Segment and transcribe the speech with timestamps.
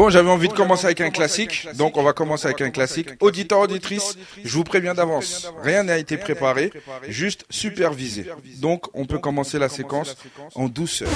[0.00, 3.10] Bon, j'avais envie de commencer avec un classique, donc on va commencer avec un classique.
[3.20, 6.72] Auditeur, auditrice, je vous préviens d'avance, rien n'a été préparé,
[7.06, 8.24] juste supervisé.
[8.62, 10.16] Donc on peut commencer la séquence
[10.54, 11.10] en douceur.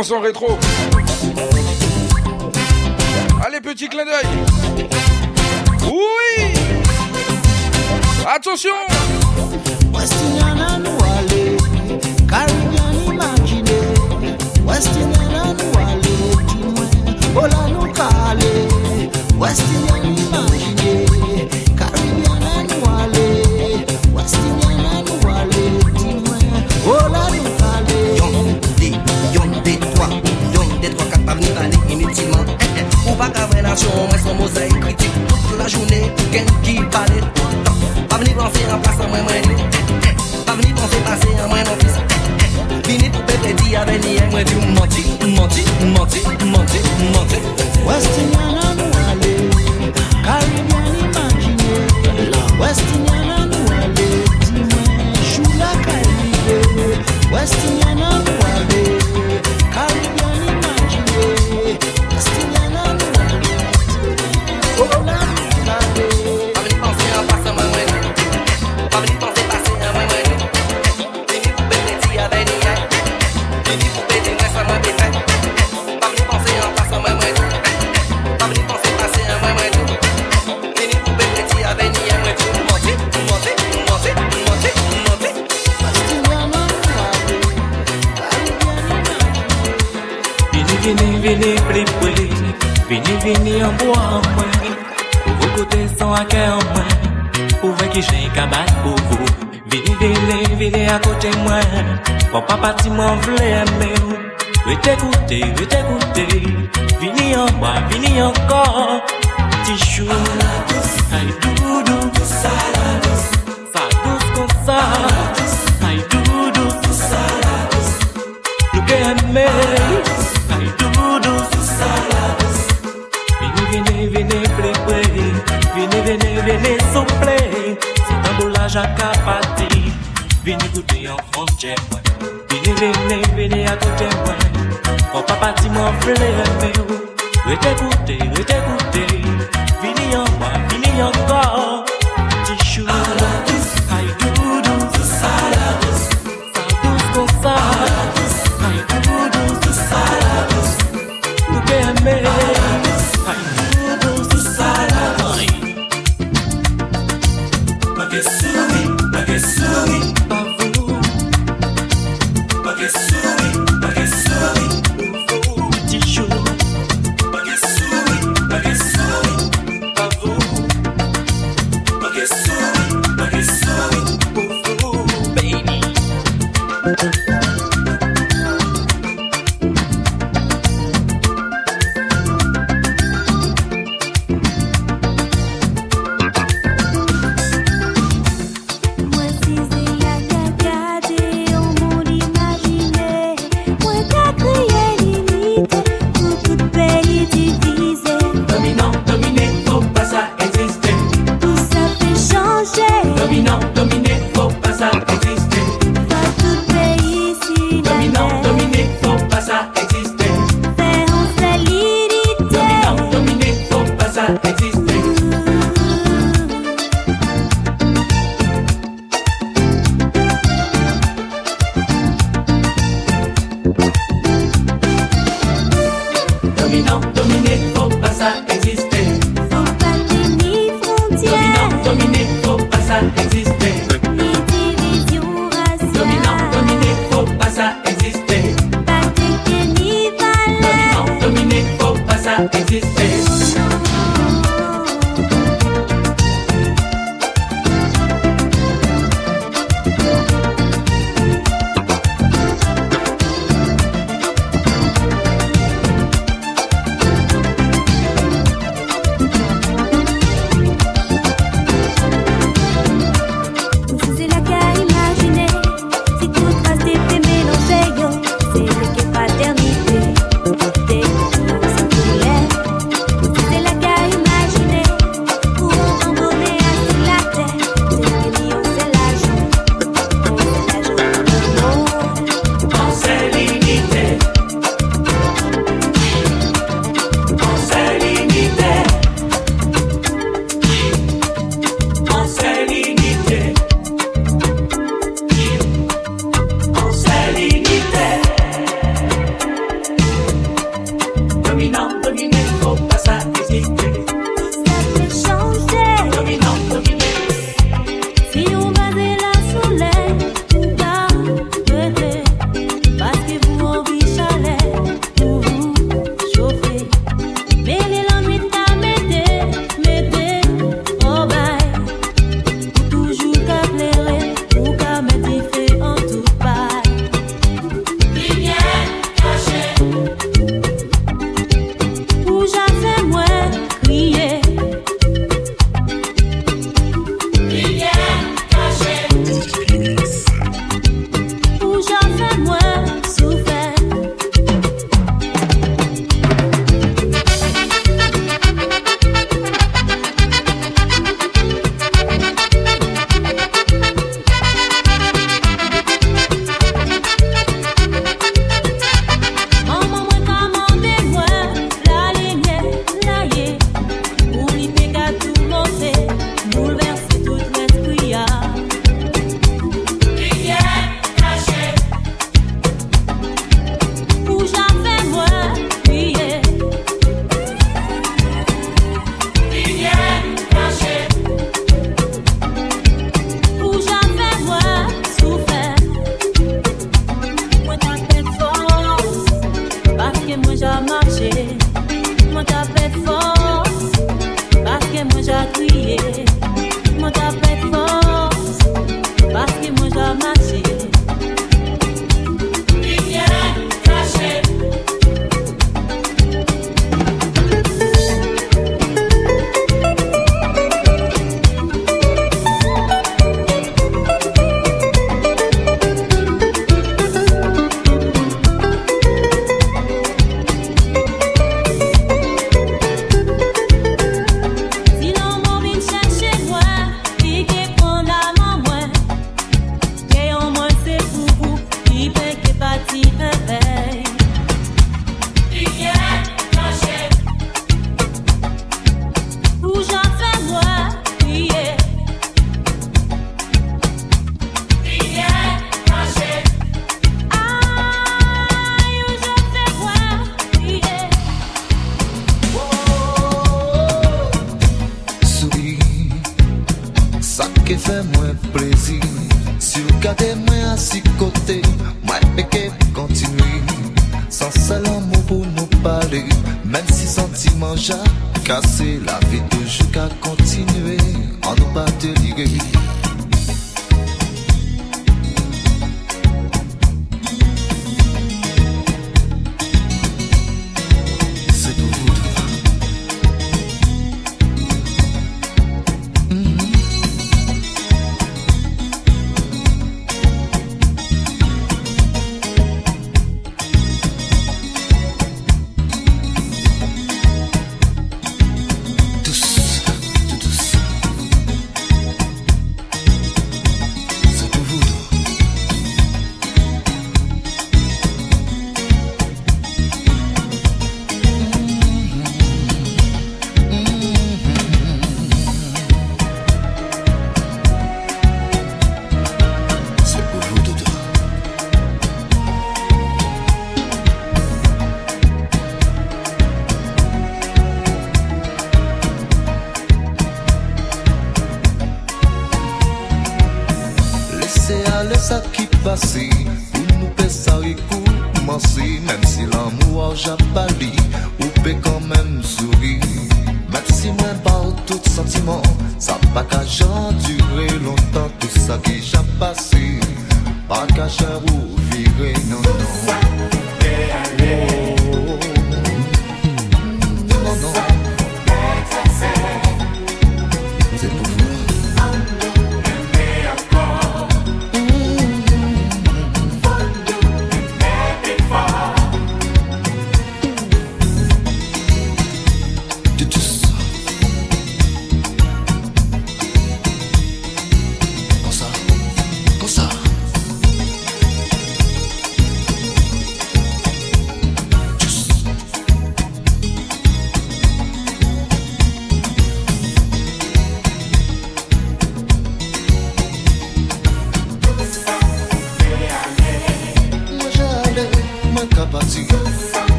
[0.00, 0.46] On s'en rétro.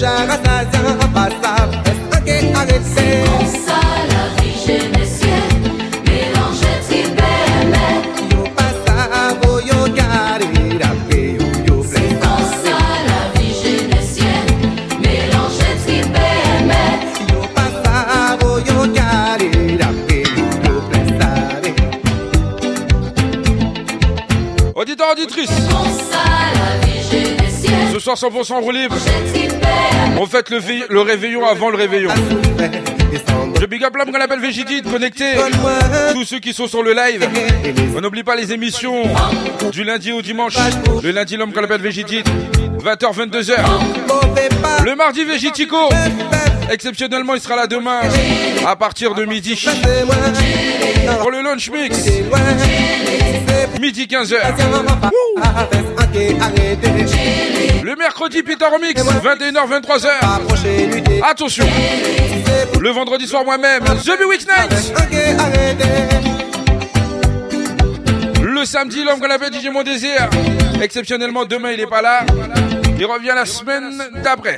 [0.00, 1.49] Shara Sazan Abasa.
[28.00, 28.96] Ce soir 100% roue libre.
[30.18, 32.08] On fête le, réveillon avant le réveillon.
[33.60, 35.32] Je big up l'homme qu'on appelle Végidite, connecté.
[36.14, 37.28] Tous ceux qui sont sur le live.
[37.94, 39.02] On n'oublie pas les émissions
[39.70, 40.54] du lundi au dimanche.
[41.02, 42.26] Le lundi, l'homme qu'on appelle Végidite.
[42.82, 43.56] 20h, 22h.
[44.82, 45.90] Le mardi, Végitico.
[46.70, 48.00] Exceptionnellement, il sera là demain
[48.66, 49.62] à partir de midi.
[51.20, 52.06] Pour le lunch mix.
[53.78, 54.36] Midi 15h.
[57.82, 60.08] Le mercredi, Peter Mix, 21h, 23h.
[61.28, 61.66] Attention.
[62.78, 64.92] Le vendredi soir, moi-même, The Be Week Night.
[68.42, 70.28] Le samedi, l'homme qu'on appelle DJ Mon Désir.
[70.82, 72.26] Exceptionnellement, demain, il est pas là.
[72.98, 74.56] Il revient la semaine d'après.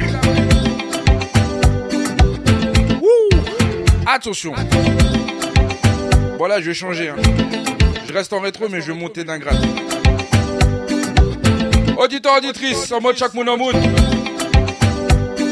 [4.06, 4.52] Attention.
[6.38, 7.10] Voilà, je vais changer.
[7.10, 7.16] Hein.
[8.08, 9.64] Je reste en rétro, mais je vais monter d'un grade.
[12.02, 13.44] Auditeur, auditrice, en mode chaque moon.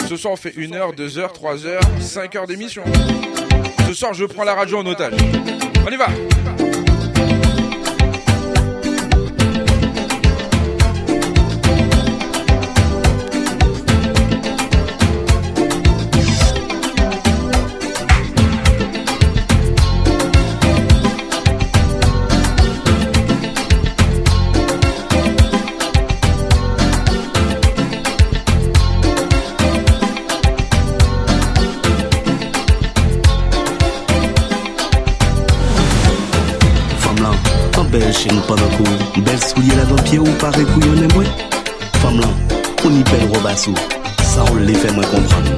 [0.09, 2.83] Ce soir, on fait 1 heure, 2 heures, 3 heures, 5 heures d'émission.
[3.87, 5.15] Ce soir, je prends la radio en otage.
[5.87, 6.09] On y va.
[38.13, 39.21] Chez nous pendant coup.
[39.21, 41.25] Belle soulier la dans pied ou pareil couillonne moi.
[42.03, 42.27] Femme là,
[42.85, 43.75] on y belle sous.
[44.23, 45.51] Ça on les fait moi comprendre.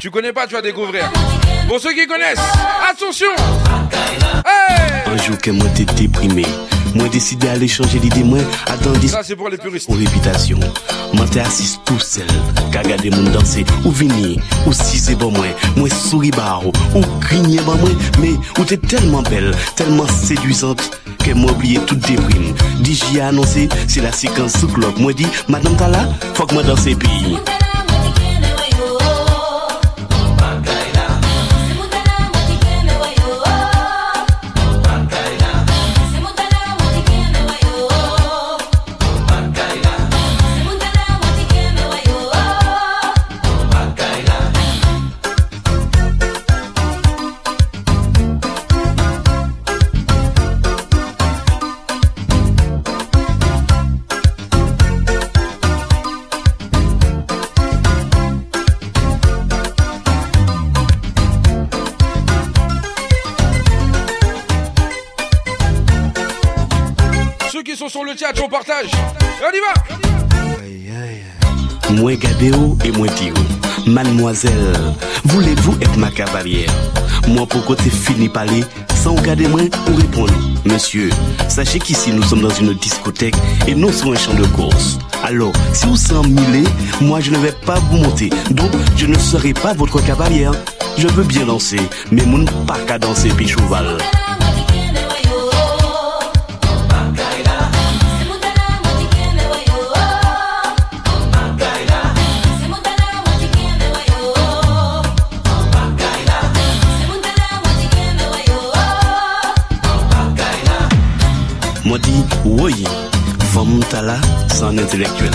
[0.00, 1.04] Tu connais pas, tu vas découvrir.
[1.68, 2.40] Pour ceux qui connaissent,
[2.90, 3.28] attention!
[4.44, 5.02] Hey!
[5.06, 6.44] Un jour que moi t'es déprimé,
[6.94, 9.08] moi décidé d'aller changer l'idée, moi attendez.
[9.08, 9.86] Ça c'est pour les puristes.
[9.86, 10.58] Pour réputation.
[11.12, 12.26] Moi t'es assis tout seul,
[12.72, 17.00] qu'à regarder mon danser, ou venir, ou si c'est bon moi, moi souris barreau, ou
[17.20, 22.54] grigner bon moi, mais ou t'es tellement belle, tellement séduisante, que moi oublié toute déprime.
[22.80, 24.98] Dis j'y ai annoncé, c'est la séquence sous clock.
[24.98, 27.36] Moi dit, madame t'as là, faut que moi danser pays.
[68.82, 69.74] On y va
[72.84, 73.34] et moi Dio.
[73.86, 74.72] Mademoiselle,
[75.24, 76.70] voulez-vous être ma cavalière?
[77.28, 78.64] Moi pour côté fini parler,
[78.94, 80.32] sans regarder moi ou répondre.
[80.64, 81.10] Monsieur,
[81.48, 83.34] sachez qu'ici nous sommes dans une discothèque
[83.66, 84.98] et non sur un champ de course.
[85.24, 86.66] Alors, si vous mille,
[87.02, 88.30] moi je ne vais pas vous monter.
[88.50, 90.52] Donc, je ne serai pas votre cavalière.
[90.96, 93.54] Je veux bien danser, mais mon pas qu'à danser puis.
[112.44, 112.86] Woye,
[113.52, 114.16] fòm tala
[114.48, 115.34] san intelektuel.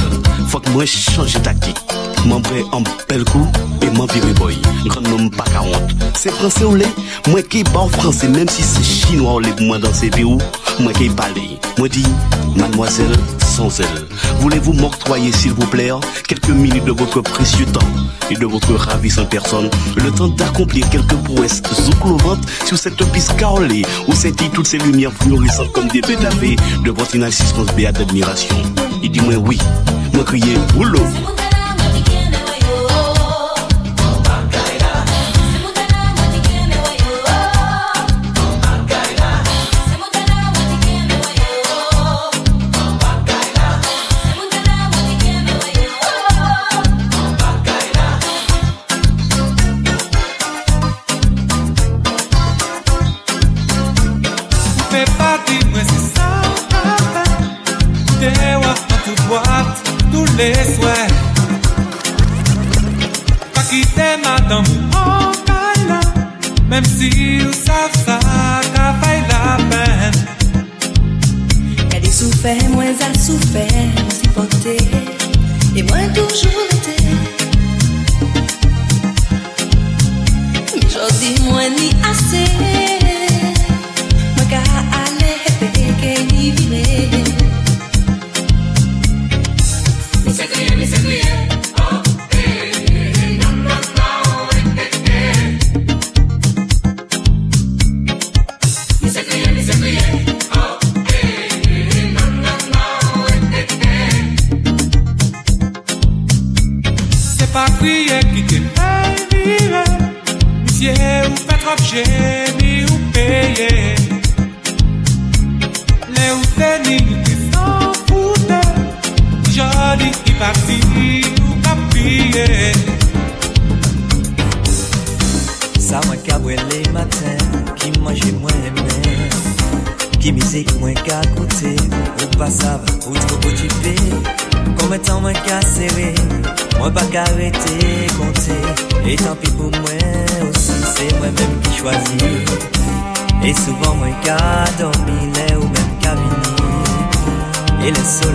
[0.50, 1.78] Fòk mwen chanje taktik.
[2.26, 3.46] Mwen bre an bel kou
[3.86, 4.56] E mwen vire boy.
[4.90, 6.88] Gran mwen pa ka ont Se franse ou le
[7.28, 10.40] Mwen ki ba ou franse Mem si se chinois ou le Mwen danse virou
[10.80, 11.34] moi qui parle.
[11.78, 12.06] Moi dit,
[12.56, 13.12] mademoiselle,
[13.46, 14.08] sans elle,
[14.40, 15.92] voulez-vous m'octroyer s'il vous plaît
[16.28, 17.80] quelques minutes de votre précieux temps
[18.30, 23.84] et de votre ravissante personne, le temps d'accomplir quelques prouesses zouclovantes sur cette piste carrelée
[24.08, 28.56] où scintillent toutes ces lumières fluorescentes comme des pétavés de votre inassistance béate d'admiration.
[29.04, 29.60] Il dit moi oui,
[30.14, 31.02] moi crier oulou.
[72.46, 74.76] fè, mwen al sou fè, mwen si pote
[75.74, 76.98] E mwen toujou rete
[80.76, 82.95] Mi jodi mwen ni ase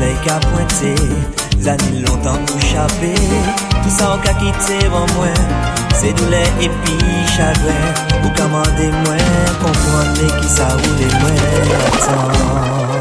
[0.01, 0.94] soley ka pwente
[1.61, 3.12] Zanil lontan pou chape
[3.82, 5.36] Tout sa ou ka kite van mwen
[6.01, 6.96] Se doule epi
[7.34, 7.84] chagwen
[8.24, 12.99] Ou kamande mwen Konpwane ki sa oule mwen Atan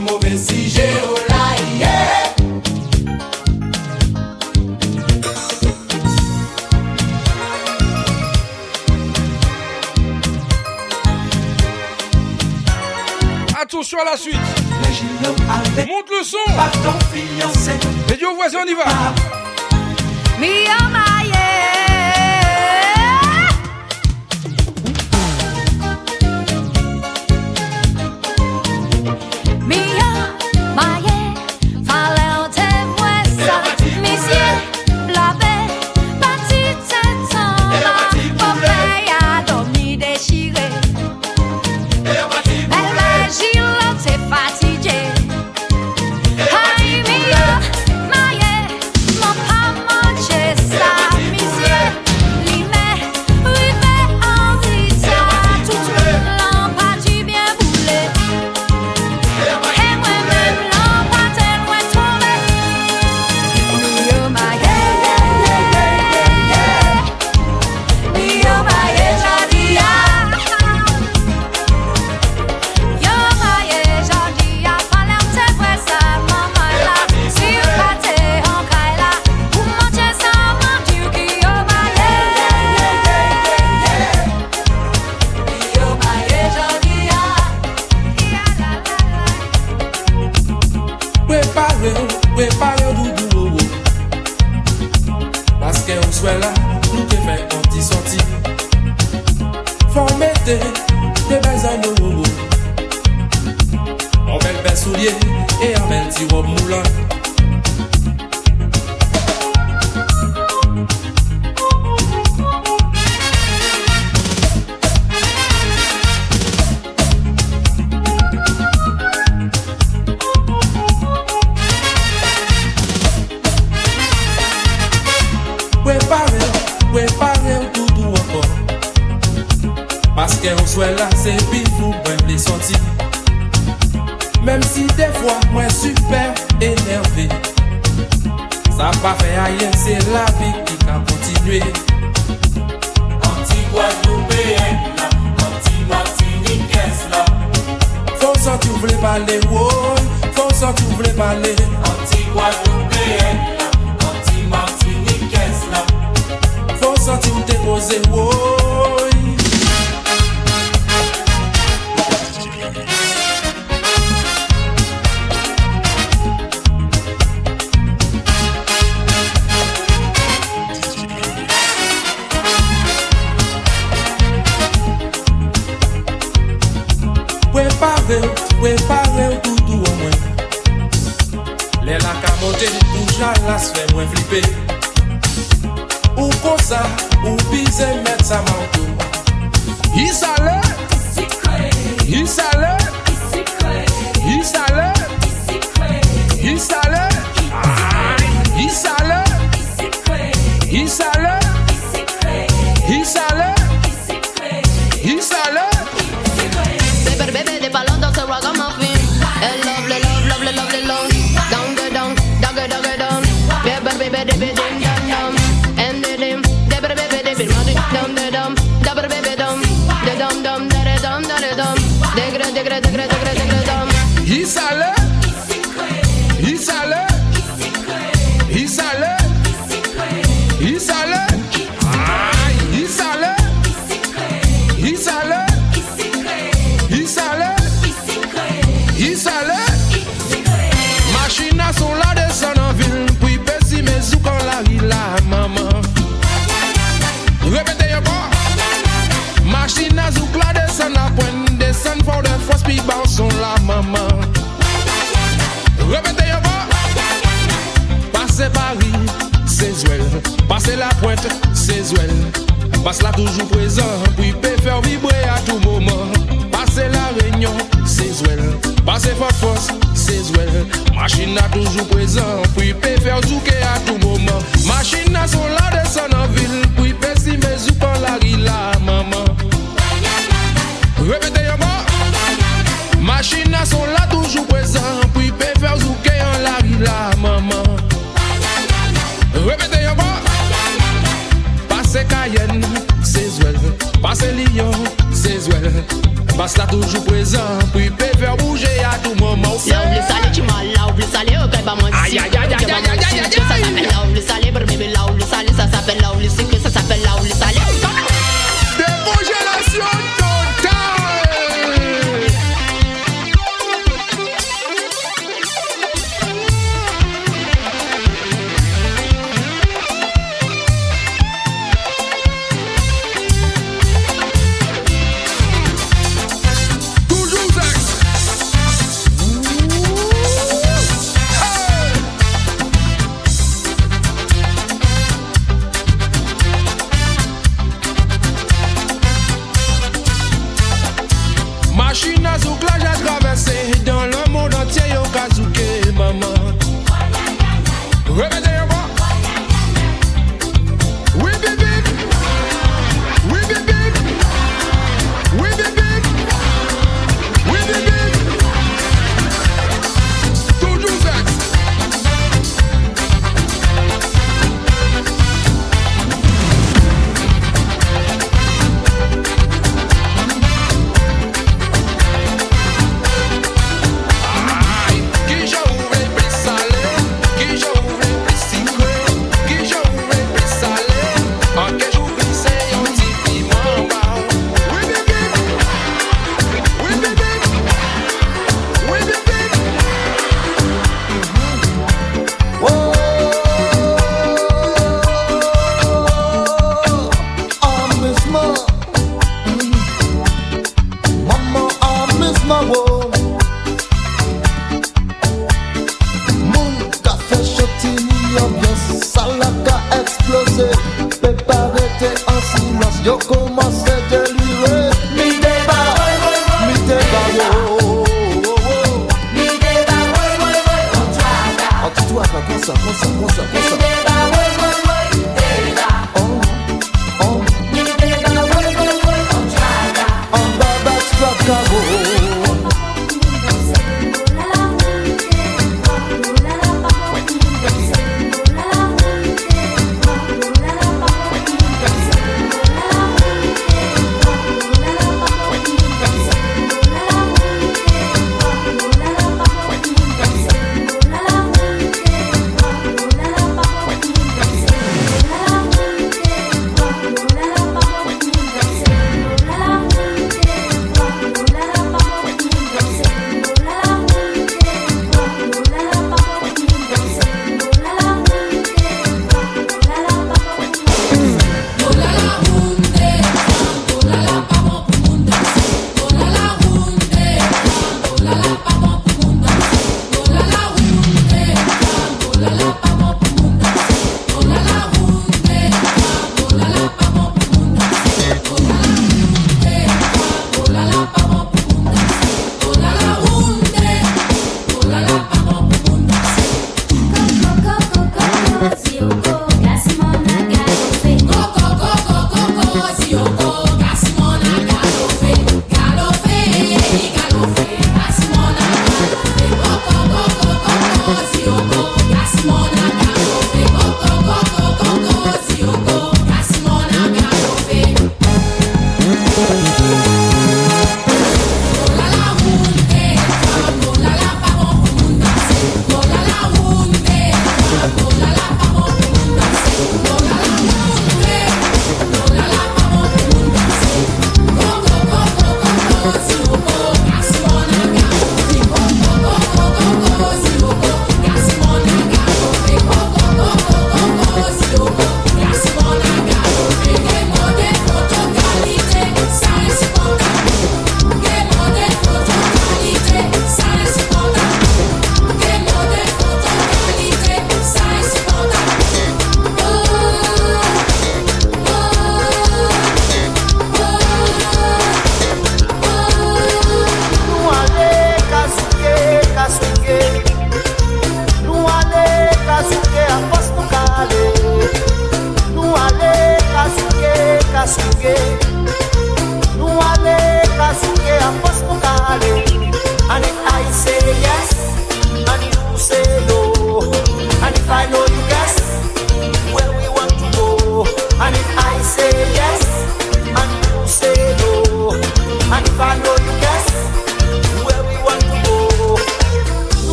[0.00, 1.78] mauvais, si géolaï.
[1.78, 2.32] Yeah.
[13.60, 14.34] Attention à la suite.
[15.88, 16.36] Monte le son.
[16.56, 17.72] Pas ton fiancé.
[18.12, 18.84] Et Dieu voisin, on y va.
[18.86, 19.32] Ah.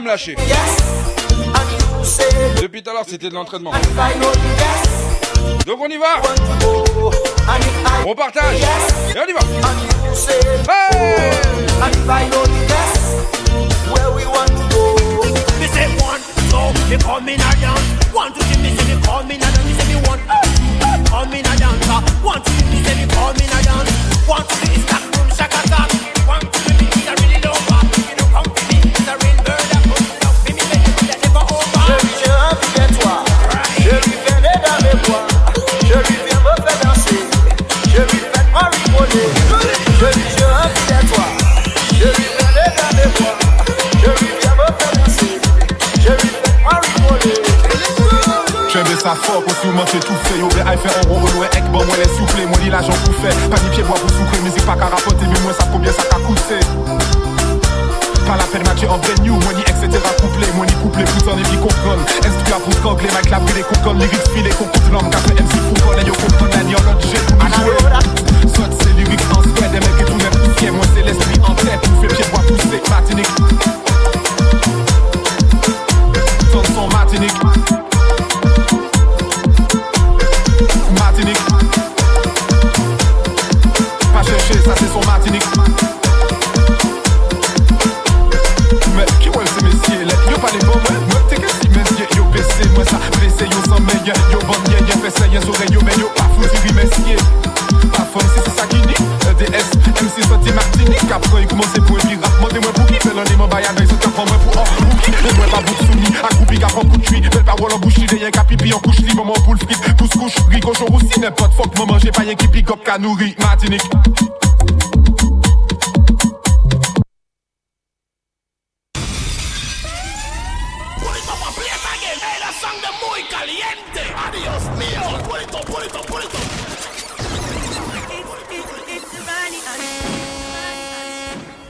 [0.00, 0.36] Me lâcher.
[2.60, 3.72] Depuis tout à l'heure, c'était de l'entraînement.
[49.78, 50.38] Tout c'est tout fait.
[50.38, 51.17] Yo, ben, fait en rond,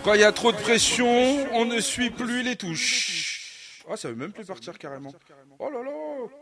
[0.04, 3.82] Quand il y a trop de pression, on ne suit plus les touches.
[3.90, 5.12] Ah, ça veut même plus partir carrément.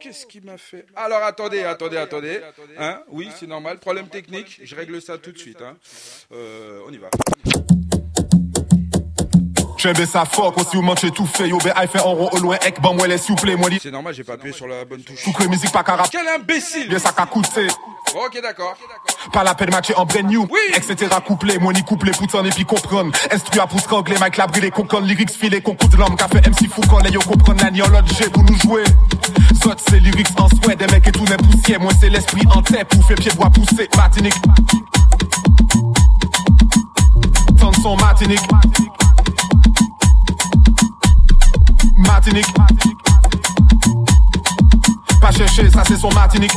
[0.07, 2.41] Qu'est-ce qui m'a fait Alors attendez, attendez, attendez.
[2.79, 3.79] Hein oui, c'est normal.
[3.79, 4.61] Problème technique.
[4.63, 5.61] Je règle ça tout de suite.
[5.61, 5.77] Hein.
[6.31, 7.11] Euh, on y va.
[9.87, 12.29] J'aime ça fort, quand si vous mangez tout fait, yo, ben, aïe fait en rond
[12.33, 13.71] au loin, ek, moi, les soufflés, moi.
[13.81, 15.23] C'est normal, j'ai pas appuyé sur la bonne touche.
[15.23, 16.09] Soufflé, musique pas carap.
[16.11, 17.69] Quel imbécile Bien, ça qu'a coûté.
[18.17, 18.75] Ok, d'accord.
[19.33, 21.07] Pas la peine matcher en brand new, etc.
[21.25, 23.13] couplé, moi, ni couplé, poutin, et puis comprendre.
[23.31, 26.69] Instru à pouce anglais, Mike la brûlé, concon, lyrics filé, concours de l'homme, café MC
[26.69, 28.83] Foucault, les yo comprendre la G pour nous jouer.
[29.63, 32.61] Soit c'est lyrics en souhait, des mecs et tout n'est poussière, moi, c'est l'esprit en
[32.61, 34.35] tête, pour faire pied bois pousser, Martinique.
[37.61, 38.41] Tanson, Martinique.
[41.97, 42.47] Martinique.
[45.21, 46.53] Pas chercher, ça c'est son Martinique.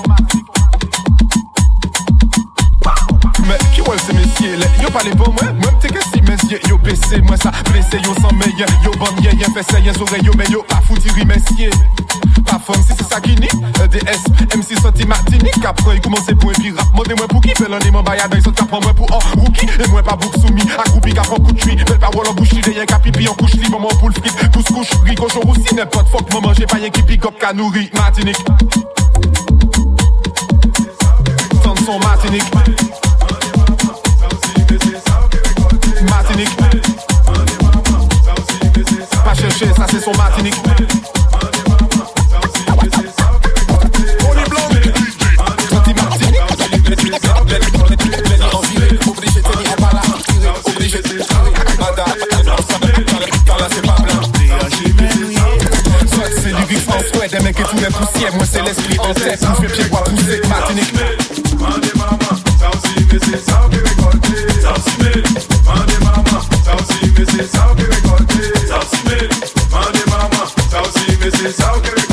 [3.47, 6.21] Mais qui ouais c'est messieurs là Yo pas les bons moi Moi t'es que si
[6.21, 9.91] messieurs Yo baissé moi ça Blessé yo sans meilleur Yo bon yeah fait ça y'a
[9.99, 11.71] oreilles yo Mais yo pas foutu messieurs
[12.49, 13.47] Pas fun si qui nie
[13.83, 15.63] EDS MC sorti Martinique.
[15.63, 18.51] Après il commence pour un pirate Demandez-moi pour qui Fait l'un des membres Ils sont
[18.51, 19.67] prendre moi pour un rookie.
[19.67, 22.53] Et moi pas bouc soumis Accroupi qu'à prendre coup de chuit Belle parole en bouche
[22.53, 23.53] Y'a qu'à pipi en couche.
[23.53, 24.51] Libre Maman pour le fric.
[24.51, 25.75] Pousse couche Rico jour aussi.
[25.75, 28.43] N'importe fuck Maman j'ai pas rien qui pick up Qu'à nourrir Martinique.
[31.63, 32.43] Tanson Martinique
[40.17, 41.18] Martinique.
[51.79, 52.05] bada
[53.71, 53.95] c'est pas
[56.07, 58.99] Soit c'est du vif en souhait Des mecs et tous les poussières Moi c'est l'esprit
[58.99, 60.93] en tête Nous fait pied bois poussé Martinique
[71.19, 72.08] se me se me se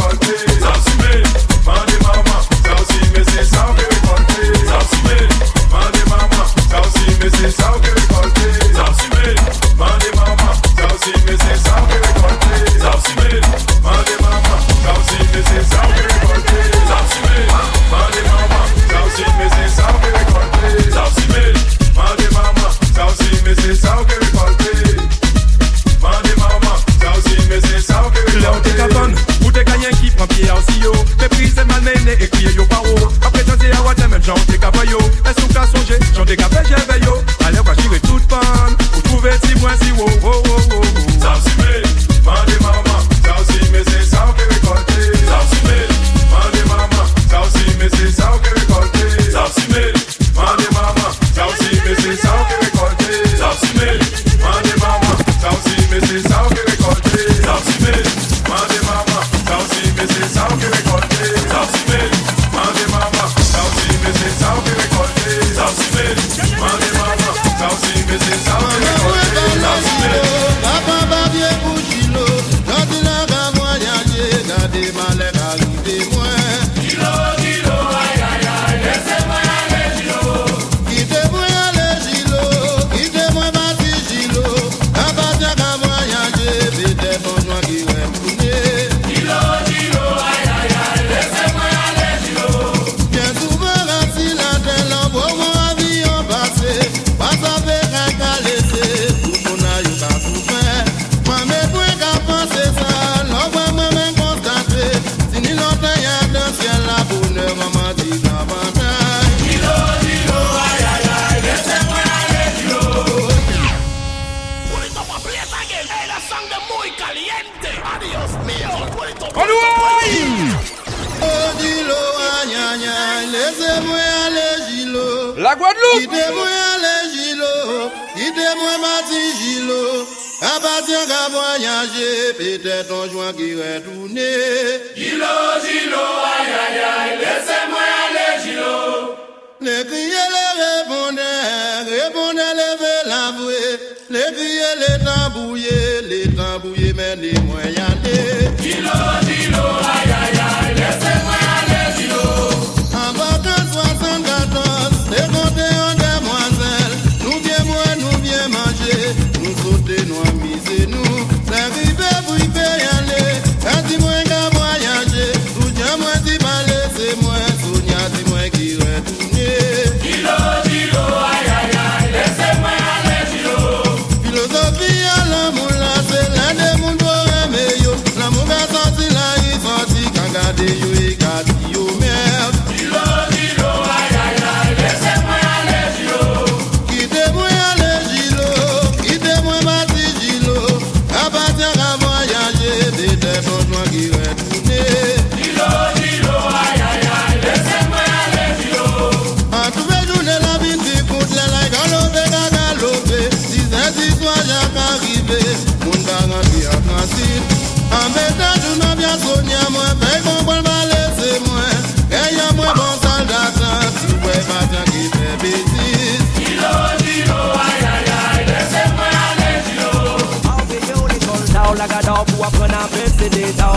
[31.29, 32.95] méprise et et crier yo paro.
[33.25, 37.15] Après à what même j'en t'es Est-ce qu'on songé, j'en j'ai veillé yo.
[37.47, 40.83] Allez quoi girer toute panne, vous trouvez si moi si wow oh, oh, oh,
[41.21, 41.51] Ça aussi
[42.19, 42.35] ça
[43.47, 43.59] aussi
[48.43, 48.55] que
[49.33, 49.67] ça aussi
[50.17, 51.47] Ça
[51.89, 52.37] aussi ça
[56.29, 56.56] ça aussi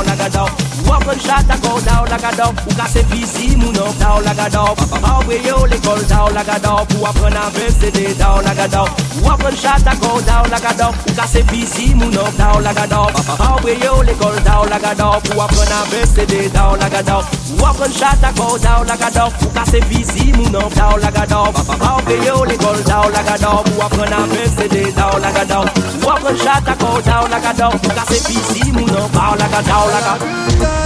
[0.03, 0.68] down, I got down.
[0.89, 5.35] Popon chata go da o lagador Ou ka se fizi mounon da o a Anwe
[5.45, 8.89] yo l'ekol da o lagador Pou apren a VCD da o lagador
[9.21, 13.13] Ou apren chata go da o lagador Ou ka se fizi mounon da o lagador
[13.37, 17.23] Anwe yo l'ekol da o lagador Pou apren a VCD da o lagador
[17.59, 21.53] Ou apren chata go da o lagador Ou ka se fizi mounon da o lagador
[21.91, 25.69] Anwe yo l'ekol da o lagador Pou a VCD da o lagador
[26.01, 28.19] Ou apren chata go da o lagador Ou ka se
[29.69, 30.78] da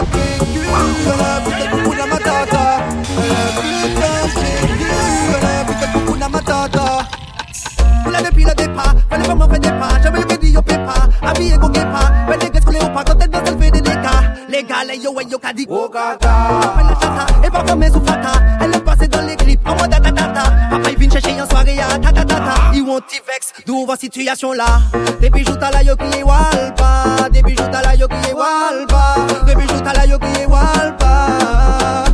[20.72, 22.63] Après, ils viennent chercher en soirée à ta.
[22.86, 24.66] Vont t'y vex, d'où voir situation là
[25.20, 27.30] Des bijoux t'as la yo qui est walpa.
[27.32, 29.16] Des bijoux t'as la yo qui est walpa.
[29.46, 32.06] Des bijoux t'as la yo qui est walpa.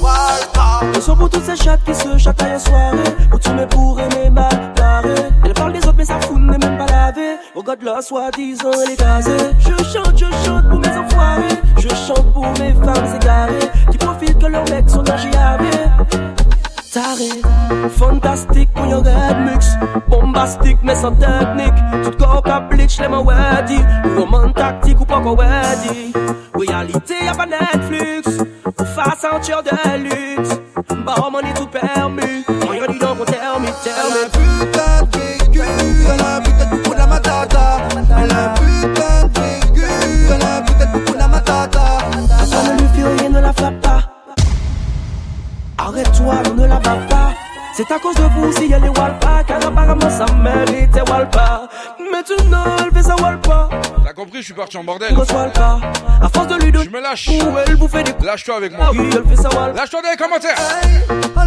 [0.00, 0.80] Walpa.
[0.94, 3.16] Le son pour toutes ces chattes qui se chataillent en soirée.
[3.32, 5.14] Où tu mets pour aimer mal barré
[5.44, 8.92] Elle parle des autres mais ça fout n'est même pas lavé Regarde là soi-disant elle
[8.92, 11.60] est gazée Je chante, je chante pour mes enfoirés.
[11.78, 13.70] Je chante pour mes femmes égarées.
[13.90, 15.85] Qui profitent que leurs mecs sont en JAV
[17.98, 19.66] Fantastique quand y'a red mix.
[20.08, 21.74] Bombastique mais sans technique.
[22.02, 23.78] Tout corps à bleach les mains weddy
[24.16, 26.12] Roman tactique ou pas qu'on weddy.
[26.54, 28.42] Réalité y'a pas Netflix.
[28.94, 30.56] Face à un tir de luxe
[31.04, 32.44] Bar money tout permis.
[32.70, 34.75] Rien dit donc on termine, termine
[45.86, 47.32] Arrête-toi, on ne la bat pas.
[47.72, 51.68] C'est à cause de vous si elle est Walpa Car apparemment sa mérite est Walpa.
[52.10, 53.68] Maintenant elle fait sa Walpa.
[54.04, 55.16] T'as compris, je suis parti en bordel.
[55.16, 55.78] Walpa.
[56.20, 57.28] À force de lui donner Je me lâche.
[57.28, 58.86] Où elle vous fait des Lâche-toi avec moi.
[58.88, 59.76] Ah oui, elle fait sa Walpa.
[59.76, 60.56] Lâche-toi dans les commentaires.
[61.36, 61.46] On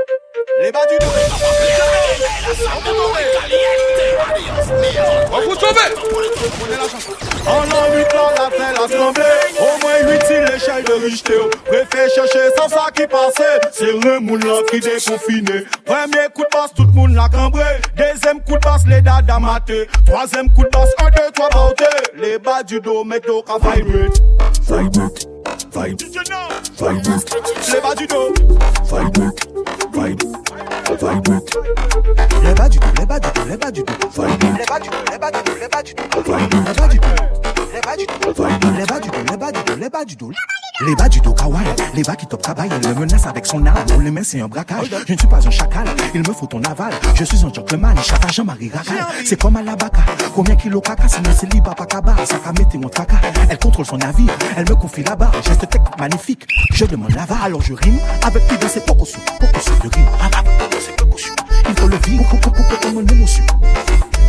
[0.71, 1.11] bas du dos
[5.33, 5.55] On vous.
[7.47, 9.23] En l'an 8 ans la fait l'assemblée
[9.59, 11.33] Au moins 8 il l'échelle de richeté.
[11.65, 13.59] Préfère chercher sans ça qui passait.
[13.71, 17.63] C'est le là qui déconfiné Premier coup de basse tout le monde l'a cambré.
[17.97, 21.85] Deuxième coup de basse les dadas maté Troisième coup de basse 1, 2, 3 bauté
[22.15, 24.21] Les bas du dos d'eau qu'a vibrate
[24.67, 25.30] Vibrate
[25.73, 25.97] Vibe.
[26.79, 27.31] Vibrate
[27.71, 28.33] Les bas du dos
[28.91, 29.47] Vibrate
[29.93, 30.23] Vibe.
[30.89, 31.57] Vibrate
[32.43, 34.79] Les bas du dos, les bas du dos, les bas du dos Vibrate Les bas
[34.79, 36.65] du dos, les bas du dos, les bas du dos Vibrate Les bas du dos
[36.65, 37.50] les bas du dos,
[37.97, 40.31] les bas du dos, les bas du dos, les bas du dos.
[40.85, 43.63] Les bas du dos kawaii, les bas qui top tabac, elle me menace avec son
[43.65, 43.85] arme.
[43.87, 44.89] Pour les mains, c'est un braquage.
[45.07, 46.93] Je ne suis pas un chacal, il me faut ton aval.
[47.15, 49.05] Je suis un gentleman, chata Jean-Marie Racal.
[49.25, 49.99] C'est comme à la baka.
[50.33, 52.15] Combien kilos caca, sinon c'est liba pas kaba.
[52.25, 53.17] Ça va mettre mon caca.
[53.49, 55.33] Elle contrôle son navire, elle me confie barre.
[55.45, 56.47] Geste technique magnifique.
[56.73, 57.99] Je demande barre, alors je rime.
[58.23, 59.19] Avec plus de ces pocos sous.
[59.39, 60.07] Pocos sous, je rime.
[60.19, 61.35] Avec de pocos sous.
[61.69, 63.43] Il faut le vivre pour mon émotion.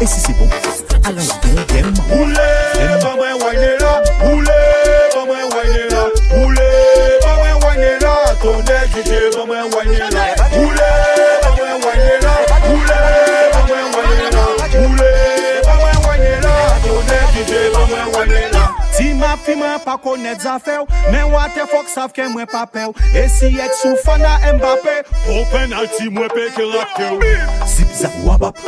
[0.02, 0.48] Et si c'est bon,
[1.04, 1.94] alors bon game.
[2.10, 2.34] Roulez,
[3.00, 4.02] pas moi wine là.
[4.20, 4.50] Roulez,
[5.14, 6.06] pas moi wine là.
[6.32, 8.34] Roulez, pas moi wine là.
[8.42, 10.34] Ton équité, pas moi wine là.
[10.50, 12.34] Roulez, pas moi wine là.
[12.66, 14.44] Roulez, pas moi wine là.
[14.74, 16.54] Roulez, pas moi wine là.
[16.82, 16.98] Ton
[17.38, 18.72] équité, pas moi wine là.
[18.96, 23.22] Ti ma fi mwen pa konet zafew Men wate fok sav ke mwen papew E
[23.32, 24.98] si et sou fana Mbappé
[25.32, 27.16] O penalti mwen pe ke rakew
[27.64, 28.60] Zip zap wabap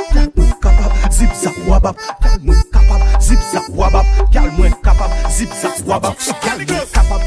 [1.15, 6.19] Zip zap wabap, gal mwen kapap Zip zap wabap, gal mwen kapap Zip zap wabap,
[6.43, 7.23] gal mwen kapap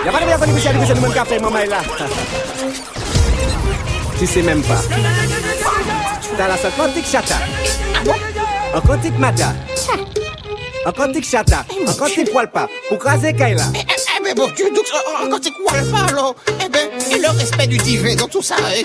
[0.00, 1.84] Ya pa de mi akoni pise adi pise di men kape mamay la.
[4.16, 4.80] Ti se men pa.
[6.40, 7.36] Ta la sa kontik chata
[8.72, 9.52] An kontik mata
[9.84, 10.19] Ha
[10.86, 11.64] Un quantique chata.
[11.86, 12.66] Un quantique poil pas.
[12.88, 13.64] Pour craser Kaila.
[13.74, 17.18] Eh ben bon Dieu, donc, euh, quand c'est quoi le pas alors Eh ben, et
[17.18, 18.82] le respect du divin dans tout ça, et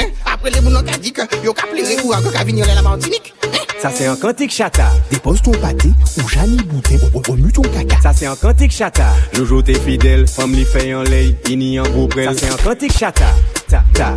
[0.00, 2.82] hein, après les mounons qui dit que yo ka pleurer ou qu'à venir à la
[2.82, 3.48] Martinique, hein
[3.80, 4.90] Ça c'est un quantique chata.
[5.10, 5.88] Dépose ton pâté
[6.18, 7.96] ou Jani Boutin au remue ton caca.
[8.02, 9.12] Ça c'est un quantique chata.
[9.32, 12.24] Jojo t'es fidèle, femme li fait en lay, ini en gros près.
[12.24, 13.26] Ça c'est un quantique chata.
[13.68, 14.14] Ta ta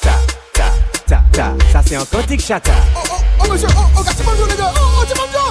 [0.00, 0.10] ta
[0.54, 0.72] ta
[1.06, 1.54] ta ta.
[1.72, 2.72] Ça c'est un quantique chata.
[3.40, 5.41] Oh monsieur, oh, oh, gars, c'est bonjour les gars, oh, oh, c'est bonjour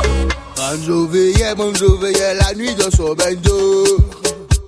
[0.62, 3.98] Bonjour veillait, bonjour veillait la nuit dans son bendo.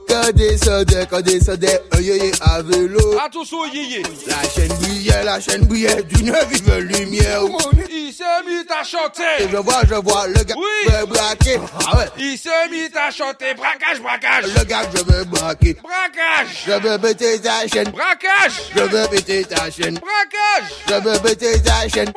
[0.08, 3.18] Quand descendait, un yéyé à vélo.
[3.24, 4.04] Attention, yéyé.
[4.28, 7.42] La chaîne brillait, la chaîne brillait d'une vive lumière.
[7.90, 9.24] Il s'est mis à chanter.
[9.44, 10.92] Et je vois, je vois le gars Oui.
[10.92, 11.58] me braquer.
[11.88, 12.06] Ah ouais.
[12.20, 13.54] Il s'est mis à chanter.
[13.56, 14.54] Braquage, braquage.
[14.56, 15.78] Le gars, je veux braquer.
[15.82, 16.64] Braquage.
[16.68, 17.90] Je veux péter ta chaîne.
[17.90, 18.54] Braquage.
[18.76, 19.96] Je veux péter ta chaîne.
[20.00, 20.72] Braquage.
[20.88, 22.12] Je veux péter ta chaîne.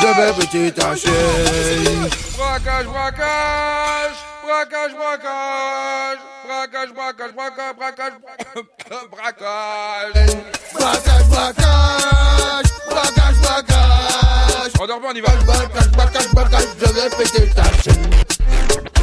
[0.00, 2.08] Je veux péter ta chaîne.
[2.36, 4.16] Braquage, braquage.
[4.46, 6.18] Braquage, braquage.
[6.46, 8.12] Braquage, braquage, braquage, braquage.
[9.10, 10.36] Braquage.
[10.72, 12.70] Braquage, braquage.
[12.88, 14.72] Braquage, braquage.
[14.78, 15.30] On dort pas, on y va.
[15.30, 16.68] Braquage, braquage, braquage.
[16.78, 18.95] Je veux péter ta chaîne.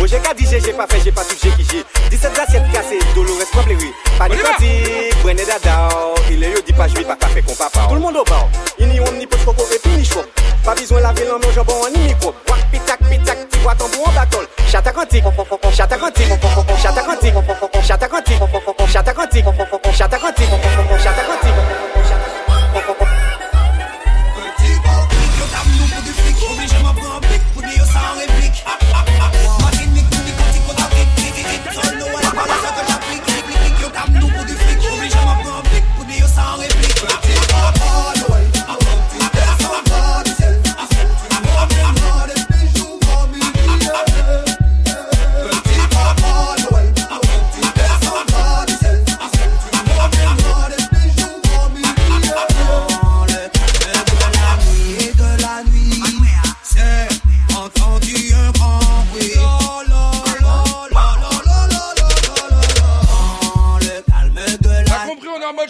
[0.00, 2.38] Mwen jè ka di jè, jè pa fè, jè pa tout jè ki jè 17
[2.40, 7.28] asyet kase, dolores kwa plèwi Panikotik, brene dadaw Ile yo di pa jwi, pa ka
[7.28, 8.48] fè kon papa Tout l'monde obaw,
[8.80, 10.24] ini om, ni poch koko, epi ni chwok
[10.64, 14.08] Pa bizwen la vilan, mwen jambon an ni mikrop Wak pitak, pitak, ti wak tambou
[14.08, 15.28] an batol Chata kantik,
[15.76, 16.32] chata kantik
[16.80, 17.34] Chata kantik,
[17.84, 18.32] chata kantik
[18.88, 19.44] Chata kantik,
[20.00, 20.18] chata
[21.28, 21.99] kantik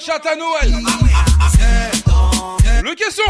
[0.01, 0.72] chat à Noël.
[2.82, 3.22] Le caisson.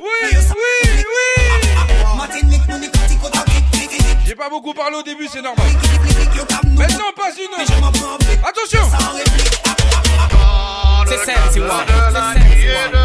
[0.00, 1.32] Oui, oui, oui.
[4.26, 5.66] J'ai pas beaucoup parlé au début, c'est normal.
[6.76, 7.54] Maintenant, passe une.
[8.46, 8.90] Attention.
[11.08, 11.84] C'est celle, c'est moi.
[11.86, 13.01] C'est celle, c'est moi.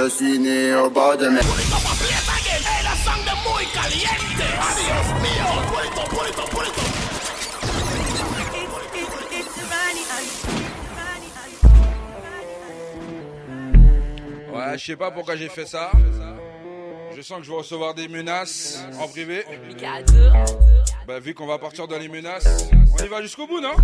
[0.00, 1.42] Au bord de mer.
[14.52, 15.90] Ouais, je sais pas pourquoi j'ai fait ça.
[17.16, 19.44] Je sens que je vais recevoir des menaces en privé.
[21.08, 23.74] Bah, vu qu'on va partir dans les menaces, on y va jusqu'au bout, non?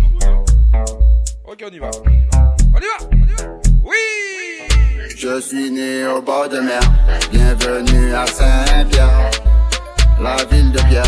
[1.45, 1.91] Ok, on y va.
[1.93, 3.59] On y va, on y va.
[3.83, 4.74] Oui
[5.17, 6.81] Je suis né au bord de mer.
[7.31, 9.31] Bienvenue à Saint-Pierre,
[10.19, 11.05] la ville de Pierre.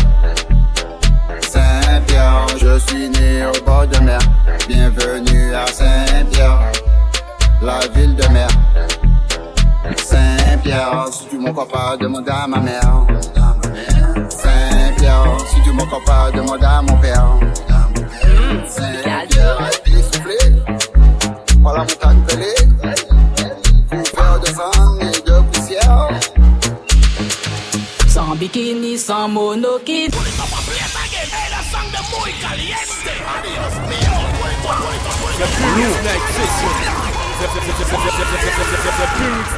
[1.42, 4.18] Saint-Pierre, je suis né au bord de mer.
[4.66, 6.58] Bienvenue à Saint-Pierre,
[7.60, 8.48] la ville de mer.
[9.98, 13.06] Saint-Pierre, si tu m'en crois pas, demande à ma mère.
[14.30, 17.26] Saint-Pierre, si tu m'en crois pas, demande à mon père.
[18.66, 19.17] Saint-Pierre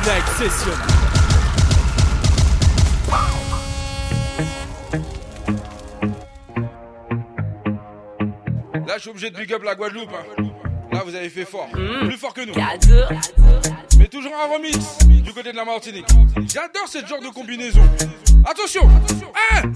[0.04, 0.76] Night Session.
[8.86, 10.10] Là, je suis obligé de big up la Guadeloupe.
[10.12, 10.42] hein.
[10.92, 11.68] Là, vous avez fait fort.
[11.70, 12.52] Plus fort que nous.
[14.00, 16.06] Mais toujours un remix du côté de la Martinique.
[16.48, 17.82] J'adore ce genre de combinaison.
[18.50, 18.88] Attention
[19.52, 19.72] 1, 2,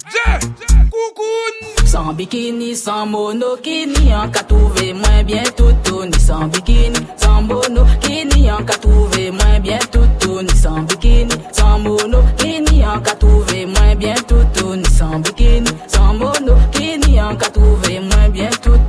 [0.91, 7.43] coucou Sans bikini, sans monokini, en ka trouvé moins bien tout ni sans bikini, sans
[7.43, 13.67] monokini, en ka trouvé moins bien tout ni sans bikini, sans monokini, en ka trouvé
[13.67, 18.81] moins bien tout ni sans bikini, sans monokini, en ka trouvé moins bien tout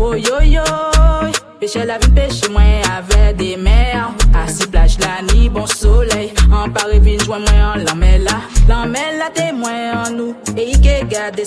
[0.00, 0.62] oh yo yo.
[1.60, 2.42] Pêche la vin pêche
[2.96, 7.60] avec des de mer Asi plages, la ni bon soley An pare vin jwen mwen
[7.60, 8.36] an lanmen la
[8.68, 11.42] Lanmen la temwen an nou E ike gade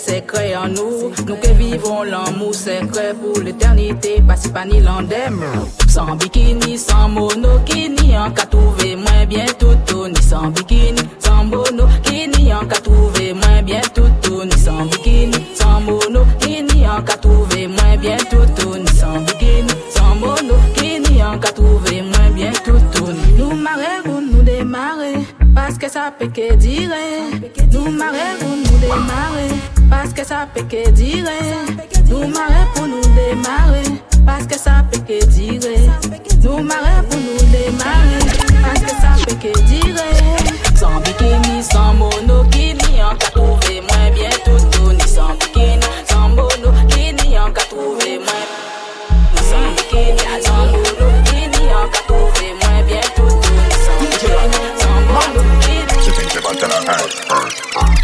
[0.57, 1.11] en nous.
[1.25, 5.41] Nous que vivons l'amour secret pour l'éternité, pas si pas ni landem
[5.87, 12.51] Sans bikini, san monokini An ka touve mwen bien toutou Ni sans bikini, san monokini
[12.51, 17.99] An ka touve mwen bien toutou Ni sans bikini, san monokini An ka touve mwen
[18.01, 18.60] bien toutou
[21.37, 22.79] moins bien tout.
[23.37, 25.25] Nous marrer pour nous démarrer,
[25.55, 26.89] parce que ça peut que dire.
[27.71, 29.51] Nous marrer pour nous démarrer,
[29.89, 31.25] parce que ça peut que dire.
[32.09, 33.83] Nous marrer pour nous démarrer,
[34.25, 35.61] parce que ça peut que dire.
[36.43, 38.19] Nous marrer pour nous démarrer,
[38.63, 39.95] parce que ça peut que dire.
[40.75, 42.75] Sans bikini, sans mono, qui
[43.31, 43.70] trouver.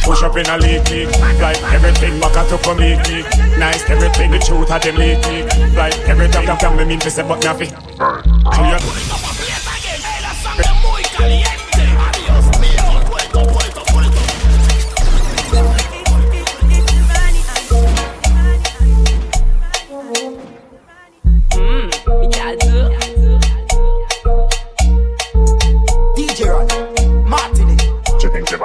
[0.03, 1.09] Push up in a league kick,
[1.41, 3.25] like everything back at to come league kick.
[3.57, 5.45] Nice everything the truth of them league kick,
[5.75, 7.71] like every time that me mean to say but nothing.
[8.51, 8.77] Clear.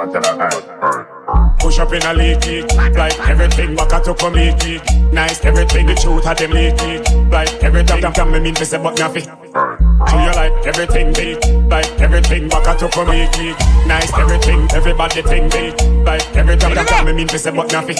[0.03, 4.83] Push up in a league kick, like everything back at to come league kick.
[5.13, 8.65] Nice everything the truth of them league kick, like every time that me mean to
[8.65, 9.23] say but nothing.
[9.23, 11.37] Clear like everything big,
[11.71, 13.57] like everything back at to come league kick.
[13.87, 15.73] Nice everything, everybody think big,
[16.05, 17.95] like every time that me mean to say but nothing.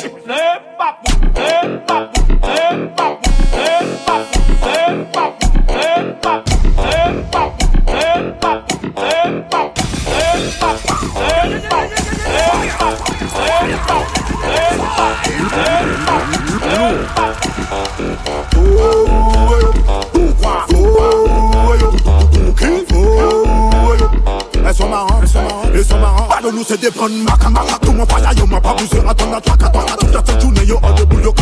[24.65, 26.29] Elles sont marrantes, elles sont marrantes, elles sont marrantes.
[26.29, 27.77] Pas de nous, c'est des bonnes maca maca.
[27.81, 29.97] Tout mon yo, m'a pas bougé à ton attaque, attaque.
[29.99, 31.33] Toute la journée, yo, en debout, yo,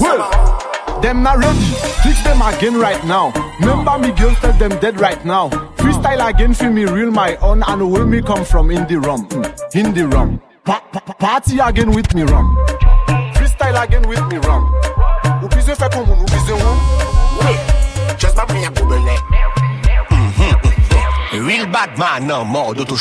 [0.00, 1.58] Well, them not ready.
[2.02, 3.32] Fix them again right now.
[3.60, 5.48] Remember me girls tell them dead right now.
[5.76, 9.26] Freestyle again for me real my own and where me come from in the rum,
[9.28, 10.40] mm, in the rum.
[10.64, 12.56] Pa- pa- party again with me rum.
[13.34, 14.70] Freestyle again with me rum.
[15.66, 16.58] Ou pise fait comme ou pise ou?
[18.18, 19.16] Just ma prière pour belé.
[21.32, 22.94] Real bad man, non, mort d'auto.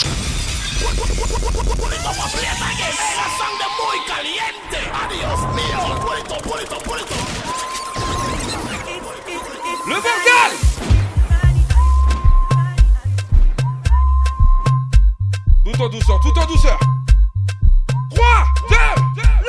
[9.88, 10.52] Le bordel
[15.64, 16.80] Tout en douceur, tout en douceur
[18.10, 18.26] 3,
[18.70, 18.76] 2,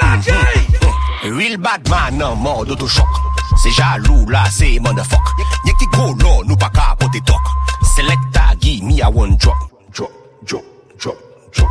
[0.03, 0.76] la J
[1.23, 3.21] Real badman nan mod otochok
[3.63, 5.33] Se jalou la se mandafok
[5.65, 7.49] Nye ki kolon nou pa ka pote tok
[7.95, 9.57] Selekta gi mi a one drop
[9.97, 10.13] Drop,
[10.45, 10.65] drop,
[11.01, 11.17] drop,
[11.57, 11.71] drop.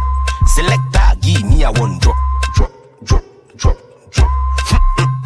[0.56, 2.18] Selekta gi mi a one drop
[2.56, 2.72] Drop,
[3.04, 3.24] drop,
[3.56, 3.78] drop,
[4.12, 4.30] drop.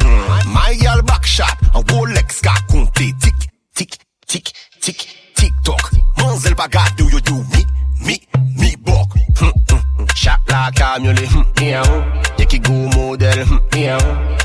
[0.04, 0.52] Hmm.
[0.52, 3.96] Mayal bakshap An Rolex ka konte Tik, tik,
[4.28, 7.64] tik, tik, tik tok Manzel pa gade ou yo do Mi,
[8.04, 8.20] mi,
[8.58, 9.16] mi bok.
[9.40, 11.24] Hmm, hmm, Chap la kamyole
[11.62, 13.98] E a ou qui go modèle, miaou.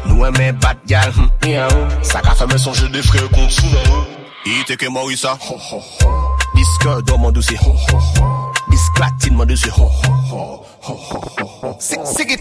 [0.05, 1.11] Nous aimons bad gal,
[1.43, 1.67] miaou.
[2.03, 4.05] Ça qu'a fait me songer des frères contre Sounao.
[4.45, 5.37] Il était que Morissa.
[6.55, 7.57] Disque d'or mon dossier.
[8.69, 9.71] Disque latine mon dossier.
[11.79, 12.37] C'est qui.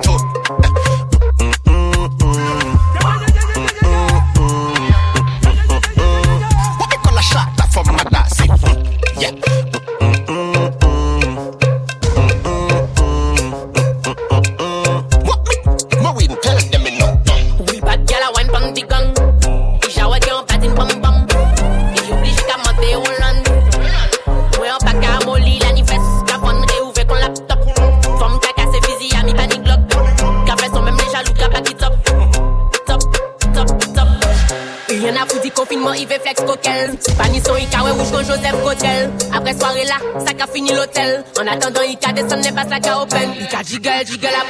[42.75, 43.35] Ça qu'a open.
[43.41, 44.47] Ika jiggle, jiggle up.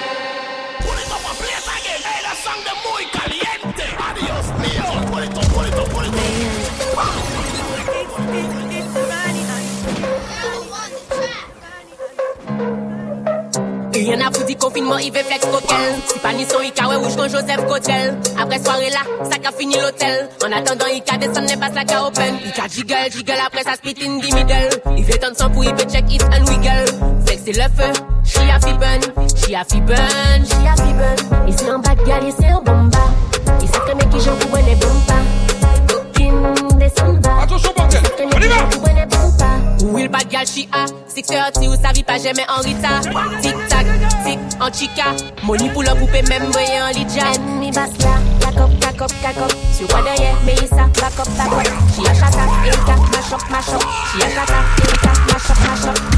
[13.93, 15.95] Rien à foutre du confinement, il fait flex coquel.
[16.07, 18.19] C'est pas ni son Ika, rouge comme Joseph Cotel.
[18.41, 18.99] Après soirée là,
[19.31, 20.29] ça qu'a fini l'hôtel.
[20.45, 22.37] En attendant, Ika descend, n'est pas ça qu'a open.
[22.47, 24.97] Ika jiggle, jiggle, après ça split in the middle.
[24.97, 27.25] Il fait tant pour il peut check it and wiggle.
[27.27, 27.93] Flex c'est le feu,
[28.55, 29.01] a fi burn,
[29.37, 31.49] she a fi burn, she a fi burn.
[31.49, 32.99] Et c'est un bad gal, et c'est un bomba.
[33.63, 35.19] Et c'est très bien qui j'en pour les bomba.
[35.89, 37.43] Coquine descend bas.
[37.43, 39.93] Attention bordel, on y va.
[39.93, 43.01] Will bad gal she a 630 ou sa vie pas jamais en rita.
[43.41, 43.87] Tic tac,
[44.25, 45.05] tic en chica.
[45.43, 49.87] Money pour le poupée même voyez en lidja Mi basse là, kakop, kakop, kakop Sur
[49.89, 51.67] quoi derrière, mais ça, back up, back up.
[51.95, 53.83] She a chata, Erika, mash up, mash up.
[54.11, 56.14] She a chata, Erika, mash up, mash up